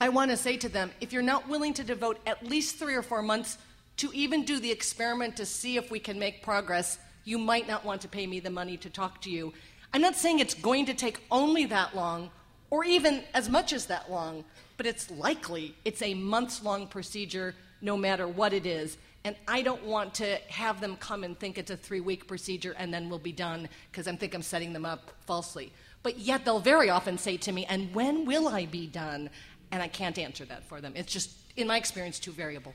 I 0.00 0.08
want 0.08 0.30
to 0.30 0.36
say 0.36 0.56
to 0.58 0.68
them 0.68 0.90
if 1.00 1.12
you're 1.12 1.22
not 1.22 1.48
willing 1.48 1.74
to 1.74 1.84
devote 1.84 2.18
at 2.26 2.46
least 2.46 2.76
three 2.76 2.94
or 2.94 3.02
four 3.02 3.22
months 3.22 3.58
to 3.98 4.10
even 4.12 4.44
do 4.44 4.58
the 4.58 4.70
experiment 4.70 5.36
to 5.36 5.46
see 5.46 5.76
if 5.76 5.90
we 5.90 5.98
can 5.98 6.18
make 6.18 6.42
progress, 6.42 6.98
you 7.24 7.38
might 7.38 7.66
not 7.66 7.84
want 7.84 8.00
to 8.02 8.08
pay 8.08 8.26
me 8.26 8.40
the 8.40 8.50
money 8.50 8.76
to 8.78 8.90
talk 8.90 9.20
to 9.22 9.30
you. 9.30 9.52
I'm 9.96 10.02
not 10.02 10.14
saying 10.14 10.40
it's 10.40 10.52
going 10.52 10.84
to 10.86 10.94
take 10.94 11.22
only 11.30 11.64
that 11.64 11.96
long 11.96 12.28
or 12.68 12.84
even 12.84 13.24
as 13.32 13.48
much 13.48 13.72
as 13.72 13.86
that 13.86 14.10
long, 14.10 14.44
but 14.76 14.84
it's 14.84 15.10
likely 15.10 15.74
it's 15.86 16.02
a 16.02 16.12
months 16.12 16.62
long 16.62 16.86
procedure 16.86 17.54
no 17.80 17.96
matter 17.96 18.28
what 18.28 18.52
it 18.52 18.66
is. 18.66 18.98
And 19.24 19.34
I 19.48 19.62
don't 19.62 19.82
want 19.84 20.12
to 20.16 20.36
have 20.48 20.82
them 20.82 20.96
come 20.96 21.24
and 21.24 21.38
think 21.38 21.56
it's 21.56 21.70
a 21.70 21.78
three 21.78 22.00
week 22.00 22.26
procedure 22.26 22.74
and 22.76 22.92
then 22.92 23.08
we'll 23.08 23.18
be 23.18 23.32
done 23.32 23.70
because 23.90 24.06
I 24.06 24.14
think 24.16 24.34
I'm 24.34 24.42
setting 24.42 24.74
them 24.74 24.84
up 24.84 25.12
falsely. 25.24 25.72
But 26.02 26.18
yet 26.18 26.44
they'll 26.44 26.60
very 26.60 26.90
often 26.90 27.16
say 27.16 27.38
to 27.38 27.50
me, 27.50 27.64
And 27.64 27.94
when 27.94 28.26
will 28.26 28.48
I 28.48 28.66
be 28.66 28.86
done? 28.86 29.30
And 29.72 29.82
I 29.82 29.88
can't 29.88 30.18
answer 30.18 30.44
that 30.44 30.62
for 30.64 30.82
them. 30.82 30.92
It's 30.94 31.10
just, 31.10 31.30
in 31.56 31.66
my 31.66 31.78
experience, 31.78 32.18
too 32.18 32.32
variable. 32.32 32.74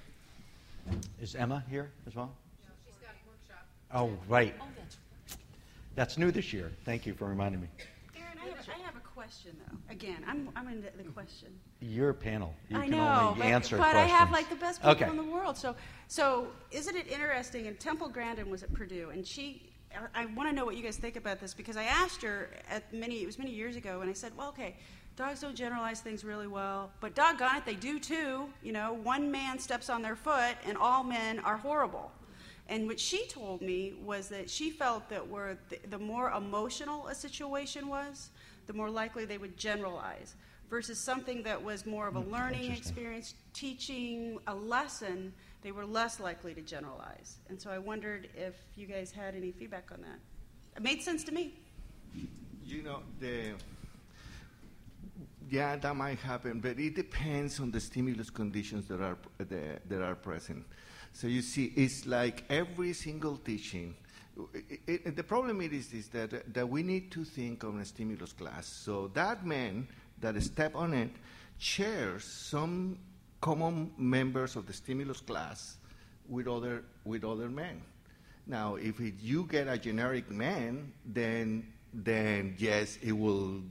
Is 1.22 1.36
Emma 1.36 1.64
here 1.70 1.92
as 2.08 2.16
well? 2.16 2.32
No, 2.64 2.74
she's 2.84 2.96
got 2.96 3.12
a 3.12 3.30
workshop. 3.30 3.68
Oh, 3.94 4.18
right. 4.28 4.56
Oh, 4.60 4.81
that's 6.02 6.18
new 6.18 6.32
this 6.32 6.52
year. 6.52 6.72
Thank 6.84 7.06
you 7.06 7.14
for 7.14 7.26
reminding 7.26 7.62
me. 7.62 7.68
Aaron, 8.20 8.40
I 8.44 8.48
have, 8.48 8.68
I 8.68 8.84
have 8.84 8.96
a 8.96 9.08
question 9.08 9.56
though. 9.68 9.78
Again, 9.94 10.26
I'm, 10.28 10.50
I'm 10.56 10.68
in 10.68 10.82
the, 10.82 10.90
the 10.98 11.08
question. 11.12 11.50
Your 11.80 12.12
panel. 12.12 12.56
You 12.70 12.78
I 12.78 12.82
can 12.88 12.92
know, 12.92 13.28
only 13.30 13.42
but, 13.42 13.46
answer 13.46 13.78
but 13.78 13.90
I 13.90 13.92
questions. 13.92 14.18
have 14.18 14.32
like 14.32 14.50
the 14.50 14.56
best 14.56 14.82
people 14.82 14.94
Okay. 14.94 15.08
in 15.08 15.16
the 15.16 15.24
world. 15.24 15.58
So, 15.58 15.76
so 16.08 16.48
isn't 16.72 16.96
it 16.96 17.08
interesting? 17.08 17.68
And 17.68 17.80
Temple 17.80 18.10
Grandin 18.10 18.50
was 18.50 18.64
at 18.64 18.74
Purdue, 18.74 19.12
and 19.14 19.26
she. 19.28 19.68
I 20.16 20.26
want 20.38 20.50
to 20.50 20.56
know 20.56 20.64
what 20.64 20.78
you 20.78 20.84
guys 20.84 20.96
think 20.96 21.18
about 21.18 21.42
this 21.42 21.54
because 21.54 21.76
I 21.76 21.84
asked 21.84 22.22
her 22.24 22.50
at 22.70 22.92
many. 22.94 23.22
It 23.22 23.26
was 23.26 23.38
many 23.38 23.52
years 23.52 23.76
ago, 23.76 24.00
and 24.02 24.10
I 24.10 24.14
said, 24.14 24.32
"Well, 24.36 24.48
okay, 24.50 24.78
dogs 25.18 25.42
don't 25.42 25.54
generalize 25.54 26.00
things 26.00 26.24
really 26.24 26.48
well, 26.48 26.92
but 27.02 27.14
doggone 27.14 27.58
it, 27.58 27.66
they 27.66 27.76
do 27.76 28.00
too. 28.00 28.48
You 28.64 28.72
know, 28.72 28.94
one 29.04 29.30
man 29.30 29.60
steps 29.60 29.90
on 29.90 30.02
their 30.02 30.16
foot, 30.16 30.56
and 30.66 30.78
all 30.78 31.04
men 31.04 31.40
are 31.40 31.58
horrible." 31.58 32.12
And 32.68 32.88
what 32.88 33.00
she 33.00 33.28
told 33.28 33.62
me 33.62 33.94
was 34.04 34.30
that 34.30 34.50
she 34.50 34.70
felt 34.70 35.10
that 35.10 35.28
where 35.28 35.58
the, 35.70 35.80
the 35.90 36.00
more 36.00 36.32
emotional 36.32 37.08
a 37.08 37.16
situation 37.16 37.88
was, 37.88 38.30
the 38.68 38.74
more 38.74 38.90
likely 38.90 39.26
they 39.26 39.38
would 39.38 39.58
generalize, 39.58 40.36
versus 40.70 40.98
something 40.98 41.44
that 41.44 41.62
was 41.62 41.86
more 41.86 42.08
of 42.08 42.16
a 42.16 42.22
hmm, 42.22 42.32
learning 42.32 42.72
experience, 42.72 43.36
teaching 43.54 44.40
a 44.48 44.56
lesson, 44.56 45.34
they 45.62 45.72
were 45.72 45.86
less 45.86 46.20
likely 46.20 46.54
to 46.54 46.62
generalize. 46.62 47.38
And 47.50 47.62
so 47.62 47.70
I 47.70 47.78
wondered 47.78 48.30
if 48.36 48.56
you 48.76 48.88
guys 48.88 49.12
had 49.12 49.36
any 49.36 49.52
feedback 49.52 49.92
on 49.92 50.02
that. 50.02 50.20
It 50.78 50.82
made 50.82 51.02
sense 51.02 51.24
to 51.26 51.34
me. 51.34 51.54
You 52.66 52.84
know, 52.84 53.00
the 53.20 53.54
yeah, 55.50 55.76
that 55.76 55.96
might 55.98 56.20
happen, 56.20 56.62
but 56.62 56.80
it 56.80 56.96
depends 56.96 57.60
on 57.60 57.72
the 57.72 57.80
stimulus 57.82 58.30
conditions 58.30 58.88
that 58.88 59.02
are 59.02 59.18
the, 59.38 59.80
that 59.90 60.02
are 60.02 60.16
present. 60.16 60.66
So 61.14 61.28
you 61.28 61.42
see, 61.42 61.74
it's 61.76 62.06
like 62.06 62.44
every 62.50 62.94
single 62.94 63.38
teaching. 63.38 63.96
It, 64.54 65.02
it, 65.06 65.16
the 65.16 65.24
problem 65.24 65.62
it 65.62 65.74
is, 65.74 65.94
is 65.94 66.08
that 66.10 66.54
that 66.54 66.68
we 66.68 66.84
need 66.84 67.12
to 67.12 67.24
think 67.24 67.64
of 67.64 67.78
a 67.78 67.86
stimulus 67.86 68.34
class. 68.34 68.66
So 68.66 69.12
that 69.14 69.46
man 69.46 69.88
that 70.22 70.42
step 70.42 70.76
on 70.76 70.94
it 70.94 71.12
shares 71.58 72.24
some 72.24 72.98
common 73.42 73.92
members 73.98 74.56
of 74.56 74.66
the 74.68 74.74
stimulus 74.74 75.20
class 75.20 75.78
with 76.30 76.48
other 76.48 76.84
with 77.04 77.24
other 77.24 77.50
men. 77.50 77.82
Now, 78.48 78.76
if 78.76 79.00
it, 79.00 79.16
you 79.22 79.46
get 79.46 79.68
a 79.68 79.78
generic 79.78 80.32
man, 80.32 80.94
then 81.06 81.68
then 81.94 82.56
yes, 82.58 82.98
it 83.02 83.12
will 83.12 83.62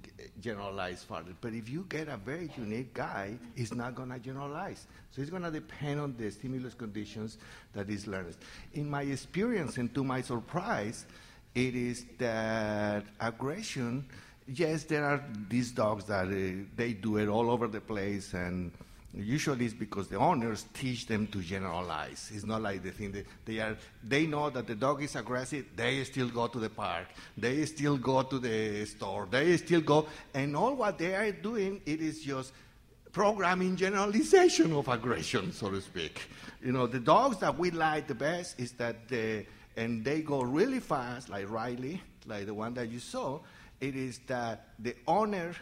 generalize 0.41 1.05
further. 1.05 1.33
But 1.41 1.55
if 1.55 1.69
you 1.69 1.87
get 1.89 2.09
a 2.09 2.17
very 2.17 2.51
unique 2.57 2.93
guy, 2.93 3.39
it's 3.57 3.73
not 3.73 3.95
going 3.95 4.11
to 4.11 4.19
generalize. 4.19 4.87
So 5.11 5.23
it's 5.23 5.31
going 5.31 5.43
to 5.43 5.51
depend 5.51 6.01
on 6.01 6.15
the 6.17 6.31
stimulus 6.31 6.75
conditions 6.75 7.39
that 7.73 7.89
is 7.89 8.07
learned. 8.07 8.37
In 8.75 8.91
my 8.91 9.03
experience, 9.03 9.79
and 9.79 9.95
to 9.95 10.05
my 10.05 10.21
surprise, 10.21 11.07
it 11.55 11.75
is 11.75 12.05
that 12.19 13.05
aggression. 13.21 14.07
Yes, 14.47 14.85
there 14.85 15.05
are 15.05 15.25
these 15.49 15.73
dogs 15.73 16.05
that 16.05 16.29
uh, 16.29 16.65
they 16.77 16.93
do 16.93 17.17
it 17.17 17.29
all 17.29 17.51
over 17.51 17.69
the 17.69 17.81
place 17.81 18.35
and 18.35 18.73
Usually 19.13 19.65
it's 19.65 19.75
because 19.75 20.07
the 20.07 20.19
owners 20.19 20.67
teach 20.73 21.07
them 21.07 21.27
to 21.29 21.41
generalize. 21.41 22.31
It's 22.33 22.47
not 22.47 22.63
like 22.63 22.85
the 22.85 22.93
thing 22.93 23.11
that 23.13 23.27
they 23.45 23.59
are. 23.59 23.77
They 24.05 24.27
know 24.27 24.51
that 24.51 24.69
the 24.69 24.77
dog 24.77 25.03
is 25.03 25.17
aggressive. 25.17 25.67
They 25.75 26.05
still 26.05 26.29
go 26.29 26.47
to 26.47 26.61
the 26.61 26.71
park. 26.71 27.09
They 27.37 27.65
still 27.67 27.97
go 27.97 28.23
to 28.23 28.39
the 28.39 28.85
store. 28.87 29.27
They 29.29 29.57
still 29.57 29.81
go, 29.81 30.07
and 30.33 30.57
all 30.57 30.77
what 30.77 30.97
they 30.97 31.15
are 31.15 31.33
doing 31.33 31.81
it 31.87 32.01
is 32.01 32.23
just 32.23 32.53
programming 33.13 33.75
generalization 33.75 34.73
of 34.73 34.87
aggression, 34.87 35.53
so 35.53 35.71
to 35.71 35.81
speak. 35.81 36.21
You 36.63 36.71
know, 36.71 36.87
the 36.87 37.01
dogs 37.01 37.39
that 37.39 37.59
we 37.59 37.73
like 37.73 38.07
the 38.07 38.15
best 38.15 38.61
is 38.61 38.73
that 38.73 39.09
they, 39.09 39.49
and 39.77 40.05
they 40.05 40.21
go 40.21 40.43
really 40.43 40.79
fast, 40.79 41.29
like 41.29 41.51
Riley, 41.51 42.01
like 42.27 42.47
the 42.47 42.55
one 42.55 42.75
that 42.75 42.89
you 42.89 43.01
saw. 43.01 43.41
It 43.81 43.97
is 43.97 44.21
that 44.27 44.69
the 44.79 44.95
owner 45.09 45.55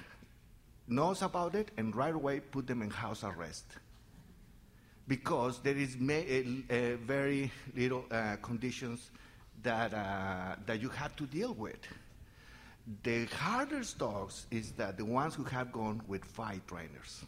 knows 0.89 1.23
about 1.23 1.55
it 1.55 1.71
and 1.77 1.95
right 1.95 2.15
away 2.15 2.41
put 2.41 2.67
them 2.67 2.83
in 2.83 2.91
house 2.91 3.25
arrest 3.25 3.65
because 5.09 5.59
there 5.61 5.77
is 5.77 5.97
a, 6.09 6.45
a 6.71 6.95
very 6.97 7.51
little 7.75 8.05
uh, 8.11 8.37
conditions 8.43 9.11
that, 9.63 9.93
uh, 9.95 10.55
that 10.67 10.81
you 10.81 10.89
have 10.91 11.17
to 11.17 11.25
deal 11.25 11.55
with. 11.55 11.79
The 13.03 13.27
hardest 13.27 13.99
dogs 13.99 14.47
is 14.51 14.73
that 14.73 14.97
the 14.97 15.05
ones 15.05 15.35
who 15.35 15.45
have 15.45 15.73
gone 15.73 16.03
with 16.07 16.25
fight 16.25 16.67
trainers 16.67 17.25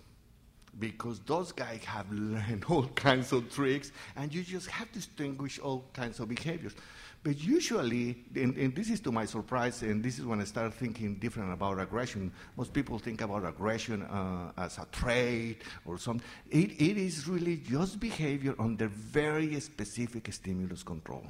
because 0.79 1.19
those 1.21 1.53
guys 1.53 1.83
have 1.85 2.11
learned 2.13 2.65
all 2.69 2.87
kinds 2.89 3.33
of 3.33 3.53
tricks 3.53 3.93
and 4.17 4.33
you 4.33 4.43
just 4.43 4.69
have 4.69 4.89
to 4.89 4.95
distinguish 4.95 5.59
all 5.59 5.85
kinds 5.93 6.21
of 6.21 6.29
behaviors. 6.29 6.75
But 7.23 7.39
usually, 7.39 8.17
and, 8.35 8.57
and 8.57 8.75
this 8.75 8.89
is 8.89 8.99
to 9.01 9.13
my 9.13 9.27
surprise, 9.27 9.83
and 9.83 10.03
this 10.03 10.19
is 10.19 10.25
when 10.25 10.41
I 10.41 10.45
start 10.45 10.73
thinking 10.73 11.17
different 11.17 11.53
about 11.53 11.79
aggression. 11.79 12.33
Most 12.57 12.73
people 12.73 12.99
think 12.99 13.21
about 13.21 13.45
aggression 13.45 14.03
uh, 14.03 14.53
as 14.57 14.79
a 14.79 14.87
trait 14.91 15.59
or 15.85 15.99
something. 15.99 16.27
It, 16.49 16.81
it 16.81 16.97
is 16.97 17.29
really 17.29 17.59
just 17.59 18.01
behavior 18.01 18.55
under 18.59 18.89
very 18.89 19.61
specific 19.61 20.33
stimulus 20.33 20.83
control. 20.83 21.27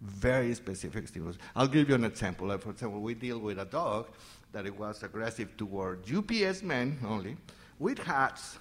Very 0.00 0.54
specific 0.54 1.06
stimulus. 1.06 1.38
I'll 1.54 1.68
give 1.68 1.88
you 1.88 1.94
an 1.94 2.04
example. 2.04 2.56
For 2.58 2.70
example, 2.70 3.00
we 3.00 3.14
deal 3.14 3.38
with 3.38 3.60
a 3.60 3.64
dog 3.64 4.08
that 4.52 4.66
it 4.66 4.76
was 4.76 5.04
aggressive 5.04 5.56
toward 5.56 6.00
UPS 6.12 6.64
men 6.64 6.98
only, 7.06 7.36
with 7.78 7.98
hats, 7.98 8.58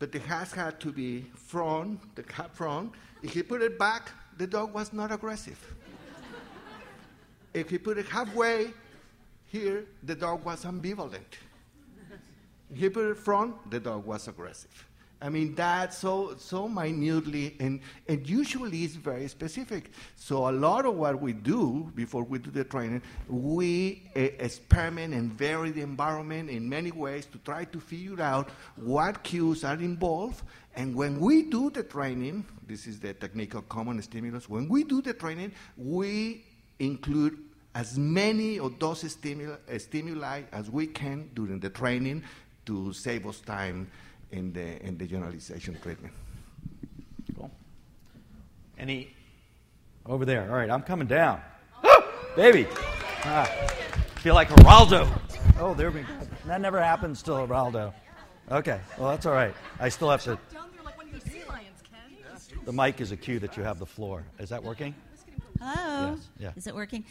but 0.00 0.10
the 0.10 0.18
hats 0.18 0.52
had 0.52 0.80
to 0.80 0.90
be 0.90 1.26
front, 1.36 2.00
the 2.16 2.24
hat 2.32 2.52
front. 2.52 2.92
If 3.22 3.34
he 3.34 3.44
put 3.44 3.62
it 3.62 3.78
back, 3.78 4.10
the 4.38 4.46
dog 4.46 4.72
was 4.74 4.92
not 4.92 5.12
aggressive. 5.12 5.58
if 7.54 7.70
he 7.70 7.78
put 7.78 7.98
it 7.98 8.06
halfway 8.06 8.72
here, 9.46 9.84
the 10.02 10.14
dog 10.14 10.44
was 10.44 10.64
ambivalent. 10.64 11.32
If 12.70 12.78
he 12.78 12.88
put 12.88 13.10
it 13.10 13.18
front, 13.18 13.70
the 13.70 13.80
dog 13.80 14.06
was 14.06 14.28
aggressive. 14.28 14.86
I 15.22 15.28
mean, 15.28 15.54
that's 15.54 15.98
so, 15.98 16.34
so 16.36 16.68
minutely, 16.68 17.54
and, 17.60 17.80
and 18.08 18.28
usually 18.28 18.82
it's 18.82 18.96
very 18.96 19.28
specific. 19.28 19.92
So, 20.16 20.48
a 20.48 20.50
lot 20.50 20.84
of 20.84 20.96
what 20.96 21.20
we 21.20 21.32
do 21.32 21.92
before 21.94 22.24
we 22.24 22.40
do 22.40 22.50
the 22.50 22.64
training, 22.64 23.02
we 23.28 24.10
uh, 24.16 24.20
experiment 24.20 25.14
and 25.14 25.32
vary 25.32 25.70
the 25.70 25.82
environment 25.82 26.50
in 26.50 26.68
many 26.68 26.90
ways 26.90 27.26
to 27.26 27.38
try 27.38 27.66
to 27.66 27.78
figure 27.78 28.20
out 28.20 28.50
what 28.74 29.22
cues 29.22 29.62
are 29.62 29.76
involved. 29.76 30.42
And 30.74 30.92
when 30.92 31.20
we 31.20 31.42
do 31.42 31.70
the 31.70 31.84
training, 31.84 32.44
this 32.72 32.86
is 32.86 32.98
the 32.98 33.12
technique 33.12 33.52
of 33.52 33.68
common 33.68 34.00
stimulus, 34.00 34.48
when 34.48 34.66
we 34.66 34.82
do 34.82 35.02
the 35.02 35.12
training, 35.12 35.52
we 35.76 36.42
include 36.78 37.36
as 37.74 37.98
many 37.98 38.58
of 38.58 38.78
those 38.78 39.10
stimuli, 39.10 39.56
uh, 39.70 39.78
stimuli 39.78 40.42
as 40.52 40.70
we 40.70 40.86
can 40.86 41.28
during 41.34 41.60
the 41.60 41.68
training 41.68 42.22
to 42.64 42.92
save 42.94 43.26
us 43.26 43.40
time 43.40 43.90
in 44.30 44.54
the, 44.54 44.82
in 44.86 44.96
the 44.96 45.06
generalization 45.06 45.76
treatment. 45.82 46.14
Cool. 47.36 47.50
Any 48.78 49.14
over 50.06 50.24
there? 50.24 50.50
All 50.50 50.56
right, 50.56 50.70
I'm 50.70 50.82
coming 50.82 51.06
down. 51.06 51.42
Baby, 52.34 52.66
ah, 53.24 53.44
feel 54.16 54.34
like 54.34 54.48
Geraldo. 54.48 55.06
Oh, 55.60 55.74
there 55.74 55.90
we 55.90 56.00
go. 56.00 56.06
That 56.46 56.62
never 56.62 56.82
happens 56.82 57.22
to 57.24 57.32
Geraldo. 57.32 57.92
Okay, 58.50 58.80
well 58.96 59.10
that's 59.10 59.26
all 59.26 59.34
right. 59.34 59.54
I 59.78 59.90
still 59.90 60.08
have 60.08 60.22
to. 60.24 60.38
The 62.64 62.72
mic 62.72 63.00
is 63.00 63.10
a 63.10 63.16
cue 63.16 63.40
that 63.40 63.56
you 63.56 63.64
have 63.64 63.80
the 63.80 63.86
floor. 63.86 64.24
Is 64.38 64.50
that 64.50 64.62
working? 64.62 64.94
Hello. 65.60 66.14
Yes, 66.14 66.28
yeah. 66.38 66.52
Is 66.54 66.66
it 66.68 66.74
working? 66.74 67.04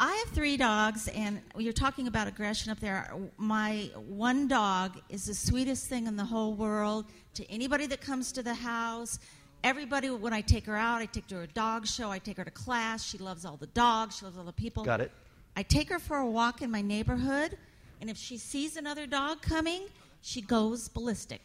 I 0.00 0.12
have 0.16 0.34
three 0.34 0.56
dogs, 0.56 1.06
and 1.08 1.40
you're 1.56 1.72
talking 1.72 2.08
about 2.08 2.26
aggression 2.26 2.72
up 2.72 2.80
there. 2.80 3.08
My 3.36 3.90
one 4.08 4.48
dog 4.48 4.98
is 5.08 5.26
the 5.26 5.34
sweetest 5.34 5.86
thing 5.86 6.08
in 6.08 6.16
the 6.16 6.24
whole 6.24 6.54
world 6.54 7.06
to 7.34 7.48
anybody 7.48 7.86
that 7.86 8.00
comes 8.00 8.32
to 8.32 8.42
the 8.42 8.54
house. 8.54 9.20
Everybody, 9.62 10.10
when 10.10 10.32
I 10.32 10.40
take 10.40 10.66
her 10.66 10.76
out, 10.76 11.00
I 11.00 11.06
take 11.06 11.30
her 11.30 11.36
to 11.36 11.40
a 11.42 11.46
dog 11.46 11.86
show, 11.86 12.10
I 12.10 12.18
take 12.18 12.38
her 12.38 12.44
to 12.44 12.50
class. 12.50 13.04
She 13.04 13.18
loves 13.18 13.44
all 13.44 13.56
the 13.56 13.68
dogs, 13.68 14.18
she 14.18 14.24
loves 14.24 14.36
all 14.36 14.44
the 14.44 14.52
people. 14.52 14.84
Got 14.84 15.00
it. 15.00 15.12
I 15.56 15.62
take 15.62 15.88
her 15.90 16.00
for 16.00 16.16
a 16.16 16.26
walk 16.26 16.62
in 16.62 16.70
my 16.72 16.82
neighborhood, 16.82 17.56
and 18.00 18.10
if 18.10 18.16
she 18.16 18.38
sees 18.38 18.76
another 18.76 19.06
dog 19.06 19.40
coming, 19.40 19.82
she 20.20 20.40
goes 20.40 20.88
ballistic. 20.88 21.42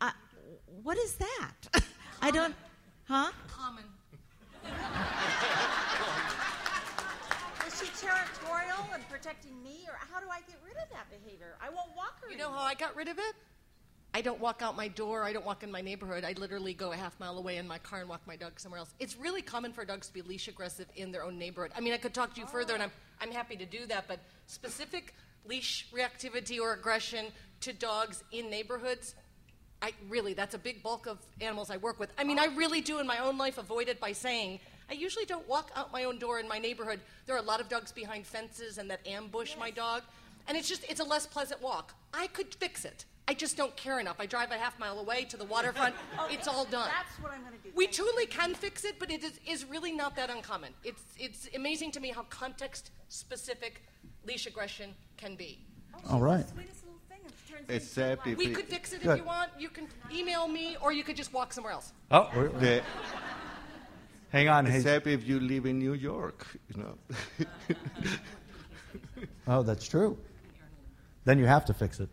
Uh, 0.00 0.12
what 0.82 0.96
is 0.96 1.16
that? 1.16 1.82
I 2.22 2.30
don't. 2.30 2.54
Huh? 3.04 3.30
Common. 3.48 3.84
is 7.66 7.80
she 7.80 7.86
territorial 8.06 8.84
and 8.94 9.08
protecting 9.08 9.62
me, 9.62 9.86
or 9.86 9.98
how 10.12 10.20
do 10.20 10.26
I 10.30 10.40
get 10.40 10.56
rid 10.64 10.76
of 10.76 10.88
that 10.90 11.10
behavior? 11.10 11.56
I 11.60 11.68
won't 11.68 11.94
walk 11.96 12.22
her. 12.22 12.30
You 12.30 12.38
know 12.38 12.50
how 12.50 12.62
I 12.62 12.74
got 12.74 12.96
rid 12.96 13.08
of 13.08 13.18
it? 13.18 13.34
I 14.14 14.22
don't 14.22 14.40
walk 14.40 14.62
out 14.62 14.76
my 14.76 14.88
door. 14.88 15.24
I 15.24 15.32
don't 15.34 15.44
walk 15.44 15.62
in 15.62 15.70
my 15.70 15.82
neighborhood. 15.82 16.24
I 16.24 16.32
literally 16.38 16.72
go 16.72 16.92
a 16.92 16.96
half 16.96 17.20
mile 17.20 17.36
away 17.36 17.58
in 17.58 17.68
my 17.68 17.78
car 17.78 18.00
and 18.00 18.08
walk 18.08 18.22
my 18.26 18.34
dog 18.34 18.58
somewhere 18.58 18.78
else. 18.78 18.94
It's 18.98 19.14
really 19.14 19.42
common 19.42 19.74
for 19.74 19.84
dogs 19.84 20.06
to 20.08 20.14
be 20.14 20.22
leash 20.22 20.48
aggressive 20.48 20.86
in 20.96 21.12
their 21.12 21.22
own 21.22 21.38
neighborhood. 21.38 21.72
I 21.76 21.80
mean, 21.80 21.92
I 21.92 21.98
could 21.98 22.14
talk 22.14 22.32
to 22.34 22.40
you 22.40 22.46
oh. 22.46 22.50
further, 22.50 22.72
and 22.72 22.82
I'm, 22.82 22.92
I'm 23.20 23.30
happy 23.30 23.56
to 23.56 23.66
do 23.66 23.84
that, 23.88 24.08
but 24.08 24.20
specific 24.46 25.14
leash 25.44 25.88
reactivity 25.92 26.58
or 26.58 26.72
aggression 26.72 27.26
to 27.60 27.74
dogs 27.74 28.24
in 28.32 28.48
neighborhoods, 28.48 29.14
I 29.86 29.92
really, 30.08 30.34
that's 30.34 30.56
a 30.56 30.58
big 30.58 30.82
bulk 30.82 31.06
of 31.06 31.18
animals 31.40 31.70
I 31.70 31.76
work 31.76 32.00
with. 32.00 32.10
I 32.18 32.24
mean, 32.24 32.40
I 32.40 32.46
really 32.46 32.80
do 32.80 32.98
in 32.98 33.06
my 33.06 33.18
own 33.18 33.38
life 33.38 33.56
avoid 33.56 33.88
it 33.88 34.00
by 34.00 34.10
saying, 34.10 34.58
I 34.90 34.94
usually 34.94 35.24
don't 35.24 35.48
walk 35.48 35.70
out 35.76 35.92
my 35.92 36.02
own 36.02 36.18
door 36.18 36.40
in 36.40 36.48
my 36.48 36.58
neighborhood. 36.58 36.98
There 37.24 37.36
are 37.36 37.38
a 37.38 37.42
lot 37.42 37.60
of 37.60 37.68
dogs 37.68 37.92
behind 37.92 38.26
fences 38.26 38.78
and 38.78 38.90
that 38.90 39.06
ambush 39.06 39.50
yes. 39.50 39.60
my 39.60 39.70
dog. 39.70 40.02
And 40.48 40.58
it's 40.58 40.68
just, 40.68 40.84
it's 40.90 40.98
a 40.98 41.04
less 41.04 41.24
pleasant 41.24 41.62
walk. 41.62 41.94
I 42.12 42.26
could 42.26 42.52
fix 42.52 42.84
it. 42.84 43.04
I 43.28 43.34
just 43.34 43.56
don't 43.56 43.76
care 43.76 44.00
enough. 44.00 44.16
I 44.18 44.26
drive 44.26 44.50
a 44.50 44.56
half 44.56 44.76
mile 44.80 44.98
away 44.98 45.24
to 45.26 45.36
the 45.36 45.44
waterfront. 45.44 45.94
okay. 46.14 46.18
Oh, 46.18 46.28
it's 46.32 46.48
all 46.48 46.64
done. 46.64 46.90
That's 46.92 47.22
what 47.22 47.30
I'm 47.30 47.42
going 47.42 47.52
to 47.52 47.58
do. 47.58 47.70
We 47.76 47.86
truly 47.86 48.26
can 48.26 48.54
fix 48.54 48.84
it, 48.84 48.98
but 48.98 49.12
it 49.12 49.22
is, 49.22 49.38
is 49.46 49.64
really 49.66 49.92
not 49.92 50.16
that 50.16 50.30
uncommon. 50.30 50.72
It's, 50.82 51.02
it's 51.16 51.48
amazing 51.54 51.92
to 51.92 52.00
me 52.00 52.10
how 52.10 52.22
context 52.24 52.90
specific 53.08 53.82
leash 54.26 54.48
aggression 54.48 54.94
can 55.16 55.36
be. 55.36 55.60
Oh, 55.94 56.14
all 56.14 56.20
right. 56.20 56.44
Except 57.68 58.26
if 58.26 58.38
we 58.38 58.48
could 58.48 58.66
fix 58.66 58.92
it 58.92 59.04
if 59.04 59.18
you 59.18 59.24
want. 59.24 59.50
You 59.58 59.68
can 59.68 59.88
email 60.12 60.46
me, 60.46 60.76
or 60.80 60.92
you 60.92 61.02
could 61.02 61.16
just 61.16 61.32
walk 61.32 61.52
somewhere 61.52 61.72
else. 61.72 61.92
Oh, 62.10 62.28
the, 62.60 62.82
hang 64.30 64.48
on. 64.48 64.66
Except 64.66 65.06
hey. 65.06 65.14
if 65.14 65.26
you 65.26 65.40
live 65.40 65.66
in 65.66 65.78
New 65.78 65.94
York, 65.94 66.46
you 66.68 66.82
know. 66.82 67.46
oh, 69.48 69.62
that's 69.62 69.88
true. 69.88 70.16
Then 71.24 71.38
you 71.38 71.46
have 71.46 71.64
to 71.64 71.74
fix 71.74 71.98
it. 71.98 72.08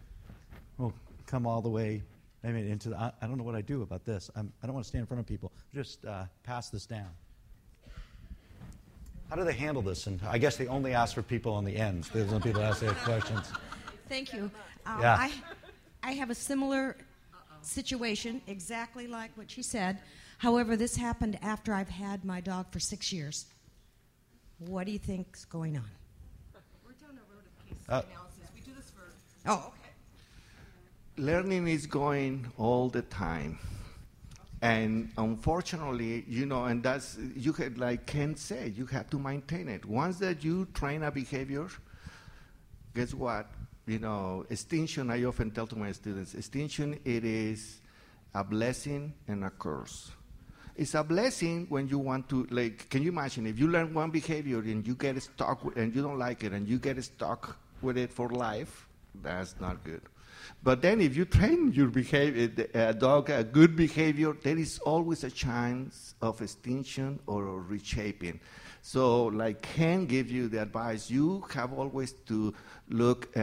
Well, 0.78 0.94
come 1.28 1.46
all 1.46 1.62
the 1.62 1.70
way. 1.70 2.02
I 2.44 2.52
mean, 2.52 2.68
into 2.68 2.90
the, 2.90 2.98
I, 2.98 3.12
I 3.22 3.28
don't 3.28 3.38
know 3.38 3.44
what 3.44 3.56
I 3.56 3.62
do 3.62 3.84
about 3.84 4.04
this. 4.06 4.30
I'm, 4.36 4.52
I 4.62 4.66
do 4.66 4.68
not 4.68 4.74
want 4.74 4.86
to 4.86 4.90
stand 4.90 5.02
in 5.02 5.06
front 5.06 5.22
of 5.22 5.28
people. 5.28 5.52
Just 5.74 6.04
uh, 6.06 6.26
pass 6.44 6.70
this 6.70 6.86
down. 6.86 7.10
How 9.30 9.36
do 9.36 9.46
they 9.46 9.54
handle 9.54 9.82
this? 9.82 10.08
And 10.08 10.20
I 10.28 10.38
guess 10.38 10.58
they 10.58 10.68
only 10.68 10.94
ask 10.94 11.16
for 11.16 11.22
people 11.22 11.54
on 11.54 11.64
the 11.64 11.76
ends. 11.76 12.10
There's 12.10 12.32
no 12.32 12.40
people 12.40 12.62
ask 12.62 12.82
their 12.82 12.92
questions. 12.92 13.52
Thank 14.10 14.34
you. 14.34 14.52
Um, 14.86 15.02
yeah. 15.02 15.16
I, 15.20 15.32
I 16.04 16.12
have 16.14 16.30
a 16.30 16.36
similar 16.36 16.98
situation, 17.62 18.42
exactly 18.48 19.08
like 19.08 19.32
what 19.36 19.50
she 19.50 19.64
said. 19.64 20.00
However, 20.38 20.76
this 20.76 20.96
happened 20.96 21.40
after 21.42 21.74
I've 21.74 21.90
had 21.90 22.26
my 22.26 22.42
dog 22.42 22.66
for 22.72 22.80
six 22.80 23.14
years. 23.14 23.46
What 24.60 24.86
do 24.86 24.92
you 24.92 25.00
think's 25.00 25.46
going 25.46 25.78
on? 25.78 25.90
We're 26.86 26.92
doing 26.94 27.18
a 27.18 27.34
road 27.34 27.46
of 27.46 27.70
case 27.70 27.78
uh, 27.90 28.02
analysis. 28.10 28.52
We 28.54 28.62
do 28.62 28.72
this 28.76 28.92
for. 28.92 29.04
Oh, 29.46 29.72
okay. 29.72 29.92
Learning 31.18 31.68
is 31.68 31.86
going 31.86 32.52
all 32.58 32.90
the 32.90 33.04
time. 33.04 33.60
And 34.62 35.12
unfortunately, 35.18 36.24
you 36.28 36.46
know, 36.46 36.66
and 36.66 36.82
that's, 36.82 37.18
you 37.36 37.52
had, 37.52 37.78
like 37.78 38.06
Ken 38.06 38.36
said, 38.38 38.78
you 38.78 38.86
have 38.86 39.10
to 39.10 39.20
maintain 39.20 39.68
it. 39.68 39.86
Once 39.86 40.20
that 40.20 40.42
you 40.42 40.68
train 40.74 41.04
a 41.04 41.12
behavior, 41.12 41.68
guess 42.96 43.14
what? 43.14 43.52
You 43.86 44.00
know, 44.00 44.46
extinction, 44.50 45.10
I 45.10 45.26
often 45.26 45.52
tell 45.52 45.68
to 45.68 45.76
my 45.76 45.92
students, 45.92 46.36
extinction, 46.36 47.00
it 47.04 47.26
is 47.26 47.82
a 48.34 48.44
blessing 48.44 49.14
and 49.28 49.44
a 49.44 49.50
curse. 49.50 50.12
It's 50.76 50.96
a 50.96 51.04
blessing 51.04 51.68
when 51.70 51.88
you 51.88 52.00
want 52.00 52.30
to, 52.30 52.48
like, 52.50 52.90
can 52.90 53.04
you 53.04 53.10
imagine 53.10 53.46
if 53.46 53.60
you 53.60 53.68
learn 53.68 53.94
one 53.94 54.10
behavior 54.10 54.60
and 54.60 54.88
you 54.88 54.96
get 54.96 55.22
stuck 55.22 55.64
with, 55.64 55.78
and 55.78 55.94
you 55.94 56.02
don't 56.02 56.18
like 56.18 56.44
it 56.44 56.54
and 56.54 56.68
you 56.68 56.80
get 56.80 57.04
stuck 57.04 57.58
with 57.82 57.98
it 57.98 58.12
for 58.12 58.30
life, 58.30 58.88
that's 59.22 59.56
not 59.60 59.84
good. 59.84 60.02
But 60.64 60.82
then 60.82 61.02
if 61.02 61.16
you 61.16 61.26
train 61.26 61.74
your 61.74 61.88
behavior, 61.88 62.50
eh, 62.74 62.90
a 62.90 62.94
dog 62.94 63.30
a 63.30 63.44
good 63.44 63.76
behavior, 63.76 64.34
there 64.42 64.58
is 64.58 64.80
always 64.80 65.24
a 65.24 65.30
chance 65.30 66.16
of 66.22 66.42
extinction 66.42 67.20
or 67.28 67.62
reshaping. 67.62 68.40
So, 68.86 69.28
like 69.28 69.62
Ken 69.62 70.06
gave 70.08 70.30
you 70.30 70.50
the 70.50 70.62
advice, 70.62 71.10
you 71.10 71.46
have 71.54 71.72
always 71.72 72.12
to 72.28 72.54
look 72.90 73.30
uh, 73.34 73.40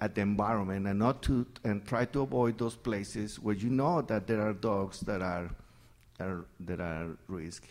at 0.00 0.14
the 0.14 0.22
environment 0.22 0.86
and 0.86 0.98
not 0.98 1.20
to 1.24 1.46
and 1.64 1.86
try 1.86 2.06
to 2.06 2.22
avoid 2.22 2.56
those 2.56 2.76
places 2.76 3.38
where 3.38 3.54
you 3.54 3.68
know 3.68 4.00
that 4.00 4.26
there 4.26 4.40
are 4.40 4.54
dogs 4.54 5.00
that 5.00 5.20
are, 5.20 5.50
are 6.18 6.46
that 6.60 6.80
are 6.80 7.08
risk. 7.28 7.66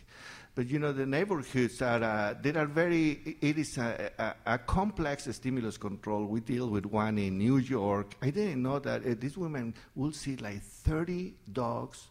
But 0.53 0.67
you 0.67 0.77
know, 0.77 0.91
the 0.91 1.07
neighborhoods 1.07 1.81
are, 1.81 2.03
uh, 2.03 2.35
they 2.39 2.53
are 2.53 2.67
very, 2.67 3.37
it 3.41 3.57
is 3.57 3.79
a, 3.79 4.11
a, 4.19 4.53
a, 4.53 4.57
complex 4.59 5.27
stimulus 5.35 5.77
control. 5.77 6.25
We 6.25 6.41
deal 6.41 6.69
with 6.69 6.85
one 6.85 7.17
in 7.17 7.39
New 7.39 7.57
York. 7.57 8.13
I 8.21 8.29
didn't 8.29 8.61
know 8.61 8.77
that 8.77 9.03
uh, 9.03 9.15
these 9.19 9.35
women 9.35 9.73
will 9.95 10.11
see 10.11 10.35
like 10.35 10.61
30 10.61 11.33
dogs 11.51 12.05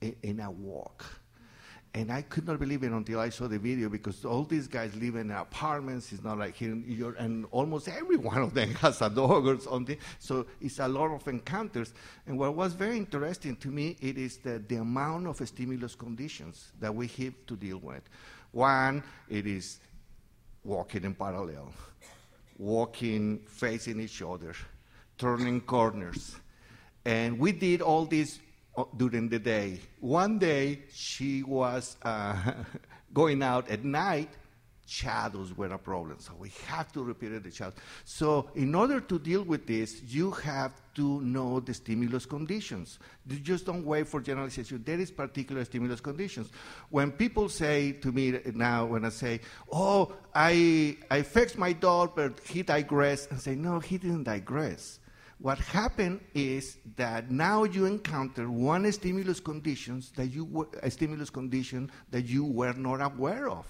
in, 0.00 0.14
in 0.22 0.40
a 0.40 0.50
walk. 0.50 1.04
And 1.96 2.12
I 2.12 2.20
could 2.20 2.46
not 2.46 2.58
believe 2.58 2.82
it 2.82 2.92
until 2.92 3.20
I 3.20 3.30
saw 3.30 3.48
the 3.48 3.58
video 3.58 3.88
because 3.88 4.22
all 4.26 4.44
these 4.44 4.68
guys 4.68 4.94
live 4.96 5.16
in 5.16 5.30
apartments. 5.30 6.12
It's 6.12 6.22
not 6.22 6.36
like 6.36 6.54
here 6.54 6.72
in 6.72 6.86
New 6.86 6.94
York, 6.94 7.16
and 7.18 7.46
almost 7.50 7.88
every 7.88 8.18
one 8.18 8.42
of 8.42 8.52
them 8.52 8.74
has 8.82 9.00
a 9.00 9.08
dog 9.08 9.46
or 9.46 9.58
something. 9.58 9.96
So 10.18 10.44
it's 10.60 10.78
a 10.78 10.88
lot 10.88 11.10
of 11.10 11.26
encounters. 11.26 11.94
And 12.26 12.38
what 12.38 12.54
was 12.54 12.74
very 12.74 12.98
interesting 12.98 13.56
to 13.56 13.68
me, 13.68 13.96
it 13.98 14.18
is 14.18 14.36
the, 14.36 14.62
the 14.68 14.76
amount 14.76 15.26
of 15.26 15.48
stimulus 15.48 15.94
conditions 15.94 16.72
that 16.80 16.94
we 16.94 17.06
have 17.06 17.32
to 17.46 17.56
deal 17.56 17.78
with. 17.78 18.02
One, 18.52 19.02
it 19.30 19.46
is 19.46 19.80
walking 20.64 21.04
in 21.04 21.14
parallel, 21.14 21.72
walking 22.58 23.38
facing 23.46 24.00
each 24.00 24.20
other, 24.20 24.52
turning 25.16 25.62
corners. 25.62 26.36
And 27.06 27.38
we 27.38 27.52
did 27.52 27.80
all 27.80 28.04
these 28.04 28.38
during 28.96 29.28
the 29.28 29.38
day. 29.38 29.80
One 30.00 30.38
day 30.38 30.80
she 30.92 31.42
was 31.42 31.96
uh, 32.02 32.34
going 33.14 33.42
out 33.42 33.68
at 33.70 33.84
night. 33.84 34.30
Shadows 34.88 35.56
were 35.56 35.72
a 35.72 35.78
problem, 35.78 36.18
so 36.20 36.32
we 36.38 36.52
have 36.68 36.92
to 36.92 37.02
repeat 37.02 37.42
the 37.42 37.50
shadows. 37.50 37.74
So, 38.04 38.48
in 38.54 38.72
order 38.72 39.00
to 39.00 39.18
deal 39.18 39.42
with 39.42 39.66
this, 39.66 40.00
you 40.04 40.30
have 40.30 40.80
to 40.94 41.20
know 41.22 41.58
the 41.58 41.74
stimulus 41.74 42.24
conditions. 42.24 43.00
You 43.26 43.40
just 43.40 43.66
don't 43.66 43.84
wait 43.84 44.06
for 44.06 44.20
generalization. 44.20 44.84
There 44.86 45.00
is 45.00 45.10
particular 45.10 45.64
stimulus 45.64 46.00
conditions. 46.00 46.50
When 46.90 47.10
people 47.10 47.48
say 47.48 47.92
to 47.94 48.12
me 48.12 48.38
now, 48.54 48.86
when 48.86 49.04
I 49.04 49.08
say, 49.08 49.40
"Oh, 49.72 50.12
I 50.32 50.96
I 51.10 51.22
fixed 51.22 51.58
my 51.58 51.72
dog, 51.72 52.12
but 52.14 52.38
he 52.46 52.62
digressed," 52.62 53.32
I 53.32 53.38
say, 53.38 53.56
"No, 53.56 53.80
he 53.80 53.98
didn't 53.98 54.22
digress." 54.22 55.00
What 55.38 55.58
happened 55.58 56.20
is 56.34 56.78
that 56.96 57.30
now 57.30 57.64
you 57.64 57.84
encounter 57.84 58.50
one 58.50 58.90
stimulus 58.90 59.38
conditions 59.38 60.10
that 60.16 60.28
you 60.28 60.68
a 60.82 60.90
stimulus 60.90 61.28
condition 61.28 61.90
that 62.10 62.22
you 62.22 62.44
were 62.44 62.72
not 62.72 63.02
aware 63.02 63.50
of. 63.50 63.66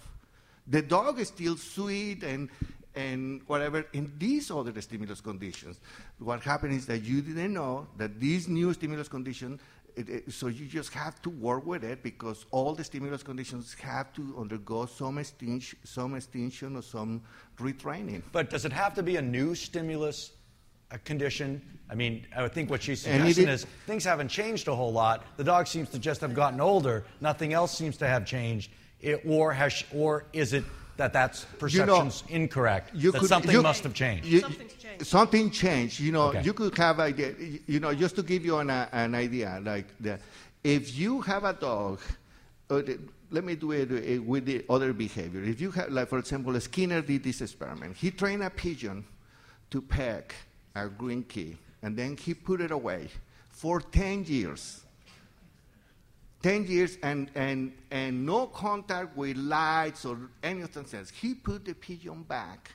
The 0.68 0.82
dog 0.82 1.18
is 1.18 1.28
still 1.28 1.56
sweet 1.56 2.22
and 2.22 2.50
and 2.94 3.42
whatever 3.46 3.84
in 3.92 4.12
these 4.18 4.50
other 4.50 4.80
stimulus 4.80 5.20
conditions. 5.20 5.80
What 6.18 6.42
happened 6.42 6.72
is 6.72 6.86
that 6.86 7.02
you 7.02 7.20
didn't 7.20 7.52
know 7.52 7.88
that 7.98 8.20
these 8.20 8.48
new 8.48 8.72
stimulus 8.72 9.08
condition 9.08 9.60
it, 9.96 10.08
it, 10.10 10.32
so 10.32 10.48
you 10.48 10.66
just 10.66 10.92
have 10.92 11.20
to 11.22 11.30
work 11.30 11.64
with 11.66 11.82
it 11.82 12.02
because 12.02 12.44
all 12.50 12.74
the 12.74 12.84
stimulus 12.84 13.22
conditions 13.22 13.74
have 13.80 14.12
to 14.12 14.36
undergo 14.38 14.84
some 14.84 15.16
extinction, 15.16 15.78
some 15.84 16.14
extinction 16.14 16.76
or 16.76 16.82
some 16.82 17.22
retraining. 17.58 18.22
But 18.30 18.50
does 18.50 18.66
it 18.66 18.72
have 18.72 18.94
to 18.94 19.02
be 19.02 19.16
a 19.16 19.22
new 19.22 19.54
stimulus 19.54 20.32
a 20.90 20.98
condition. 20.98 21.60
I 21.88 21.94
mean, 21.94 22.26
I 22.36 22.48
think 22.48 22.70
what 22.70 22.82
she's 22.82 23.02
suggesting 23.02 23.48
is 23.48 23.66
things 23.86 24.04
haven't 24.04 24.28
changed 24.28 24.68
a 24.68 24.74
whole 24.74 24.92
lot. 24.92 25.24
The 25.36 25.44
dog 25.44 25.66
seems 25.66 25.90
to 25.90 25.98
just 25.98 26.20
have 26.20 26.34
gotten 26.34 26.60
older. 26.60 27.04
Nothing 27.20 27.52
else 27.52 27.76
seems 27.76 27.96
to 27.98 28.08
have 28.08 28.26
changed. 28.26 28.70
It, 29.00 29.22
or 29.26 29.52
has, 29.52 29.84
or 29.94 30.24
is 30.32 30.52
it 30.52 30.64
that 30.96 31.12
that's 31.12 31.44
perception's 31.58 32.24
you 32.28 32.38
know, 32.38 32.42
incorrect? 32.42 32.90
that 32.94 33.14
could, 33.14 33.28
something 33.28 33.50
you, 33.50 33.62
must 33.62 33.84
have 33.84 33.94
changed. 33.94 34.26
You, 34.26 34.40
changed. 34.40 35.06
Something 35.06 35.50
changed. 35.50 36.00
You 36.00 36.12
know, 36.12 36.28
okay. 36.28 36.42
you 36.42 36.52
could 36.54 36.76
have 36.78 36.98
idea. 36.98 37.34
You 37.66 37.78
know, 37.78 37.94
just 37.94 38.16
to 38.16 38.22
give 38.22 38.44
you 38.44 38.56
an, 38.56 38.70
an 38.70 39.14
idea, 39.14 39.60
like 39.62 39.86
the, 40.00 40.18
if 40.64 40.96
you 40.96 41.20
have 41.22 41.44
a 41.44 41.52
dog. 41.52 42.00
Uh, 42.68 42.82
let 43.30 43.44
me 43.44 43.56
do 43.56 43.72
it 43.72 43.90
uh, 43.90 44.22
with 44.22 44.44
the 44.44 44.64
other 44.70 44.92
behavior. 44.92 45.42
If 45.42 45.60
you 45.60 45.70
have, 45.72 45.90
like, 45.90 46.08
for 46.08 46.18
example, 46.18 46.58
Skinner 46.60 47.02
did 47.02 47.24
this 47.24 47.40
experiment. 47.40 47.96
He 47.96 48.10
trained 48.10 48.42
a 48.42 48.50
pigeon 48.50 49.04
to 49.70 49.82
peck 49.82 50.34
a 50.76 50.88
green 50.88 51.22
key, 51.24 51.56
and 51.82 51.96
then 51.96 52.16
he 52.16 52.34
put 52.34 52.60
it 52.60 52.70
away 52.70 53.08
for 53.48 53.80
10 53.80 54.24
years. 54.24 54.82
10 56.42 56.66
years 56.66 56.98
and, 57.02 57.30
and, 57.34 57.72
and 57.90 58.24
no 58.24 58.46
contact 58.46 59.16
with 59.16 59.36
lights 59.36 60.04
or 60.04 60.18
anything 60.42 60.84
else. 60.92 61.10
He 61.10 61.34
put 61.34 61.64
the 61.64 61.74
pigeon 61.74 62.22
back 62.22 62.70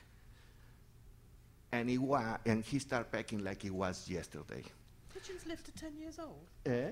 and 1.70 1.88
he, 1.88 1.96
wa- 1.96 2.36
and 2.44 2.64
he 2.64 2.78
started 2.80 3.10
packing 3.10 3.42
like 3.42 3.64
it 3.64 3.70
was 3.72 4.10
yesterday. 4.10 4.62
Pigeons 5.14 5.46
live 5.46 5.62
to 5.64 5.72
10 5.72 5.96
years 5.96 6.18
old? 6.18 6.44
Eh? 6.66 6.90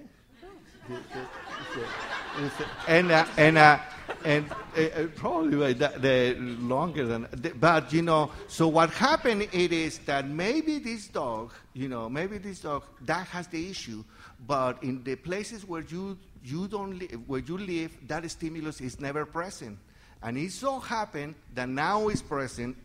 And 2.88 3.10
uh, 3.10 3.26
and 3.36 3.58
uh, 3.58 3.78
and 4.24 4.50
uh, 4.76 4.80
uh 4.80 5.06
probably 5.14 5.72
the, 5.72 5.88
the, 5.98 6.34
longer 6.60 7.06
than. 7.06 7.28
But 7.58 7.92
you 7.92 8.02
know, 8.02 8.30
so 8.48 8.68
what 8.68 8.90
happened? 8.90 9.48
It 9.52 9.72
is 9.72 9.98
that 10.00 10.28
maybe 10.28 10.78
this 10.78 11.08
dog, 11.08 11.52
you 11.74 11.88
know, 11.88 12.08
maybe 12.08 12.38
this 12.38 12.60
dog 12.60 12.84
that 13.02 13.26
has 13.28 13.46
the 13.48 13.70
issue, 13.70 14.04
but 14.46 14.82
in 14.82 15.02
the 15.04 15.16
places 15.16 15.66
where 15.66 15.82
you 15.82 16.18
you 16.44 16.66
don't 16.68 16.98
live, 16.98 17.28
where 17.28 17.40
you 17.40 17.58
live, 17.58 17.92
that 18.08 18.28
stimulus 18.30 18.80
is 18.80 19.00
never 19.00 19.26
present, 19.26 19.78
and 20.22 20.38
it 20.38 20.52
so 20.52 20.80
happened 20.80 21.34
that 21.54 21.68
now 21.68 22.08
it's 22.08 22.22
present 22.22 22.76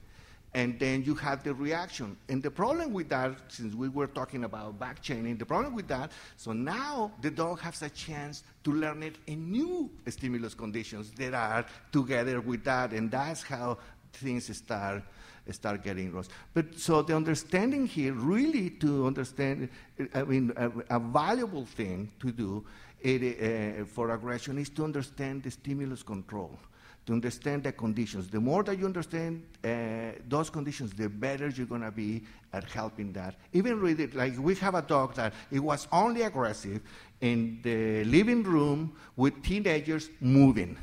and 0.55 0.79
then 0.79 1.03
you 1.03 1.13
have 1.15 1.43
the 1.43 1.53
reaction. 1.53 2.15
And 2.29 2.41
the 2.41 2.49
problem 2.49 2.93
with 2.93 3.09
that, 3.09 3.33
since 3.49 3.75
we 3.75 3.89
were 3.89 4.07
talking 4.07 4.45
about 4.45 4.79
back 4.79 5.01
chaining, 5.01 5.35
the 5.35 5.45
problem 5.45 5.75
with 5.75 5.89
that, 5.89 6.13
so 6.37 6.53
now 6.53 7.11
the 7.21 7.29
dog 7.29 7.59
has 7.59 7.81
a 7.81 7.89
chance 7.89 8.43
to 8.63 8.71
learn 8.71 9.03
it 9.03 9.17
in 9.27 9.51
new 9.51 9.91
stimulus 10.07 10.53
conditions 10.53 11.11
that 11.11 11.33
are 11.33 11.65
together 11.91 12.39
with 12.39 12.63
that, 12.63 12.93
and 12.93 13.11
that's 13.11 13.43
how 13.43 13.77
things 14.13 14.55
start 14.55 15.03
start 15.51 15.83
getting 15.83 16.11
lost. 16.11 16.31
But 16.55 16.79
so 16.79 17.03
the 17.03 17.15
understanding 17.15 17.85
here, 17.85 18.13
really 18.13 18.71
to 18.81 19.05
understand, 19.05 19.69
I 20.15 20.23
mean, 20.23 20.51
a, 20.55 20.71
a 20.89 20.99
valuable 20.99 21.65
thing 21.65 22.11
to 22.19 22.31
do 22.31 22.65
it, 23.01 23.21
uh, 23.21 23.85
for 23.85 24.09
aggression 24.09 24.57
is 24.57 24.69
to 24.69 24.83
understand 24.85 25.43
the 25.43 25.51
stimulus 25.51 26.01
control 26.01 26.57
to 27.05 27.13
understand 27.13 27.63
the 27.63 27.71
conditions. 27.71 28.27
The 28.29 28.39
more 28.39 28.63
that 28.63 28.79
you 28.79 28.85
understand 28.85 29.43
uh, 29.63 30.17
those 30.27 30.49
conditions, 30.49 30.91
the 30.93 31.07
better 31.07 31.49
you're 31.49 31.67
going 31.67 31.81
to 31.81 31.91
be 31.91 32.23
at 32.51 32.63
helping 32.65 33.13
that. 33.13 33.35
Even 33.53 33.81
with 33.81 33.99
it, 33.99 34.15
like 34.15 34.37
we 34.39 34.55
have 34.55 34.75
a 34.75 34.81
dog 34.81 35.13
that 35.15 35.33
it 35.51 35.59
was 35.59 35.87
only 35.91 36.23
aggressive 36.23 36.81
in 37.21 37.59
the 37.61 38.03
living 38.05 38.43
room 38.43 38.95
with 39.15 39.41
teenagers 39.43 40.09
moving. 40.19 40.77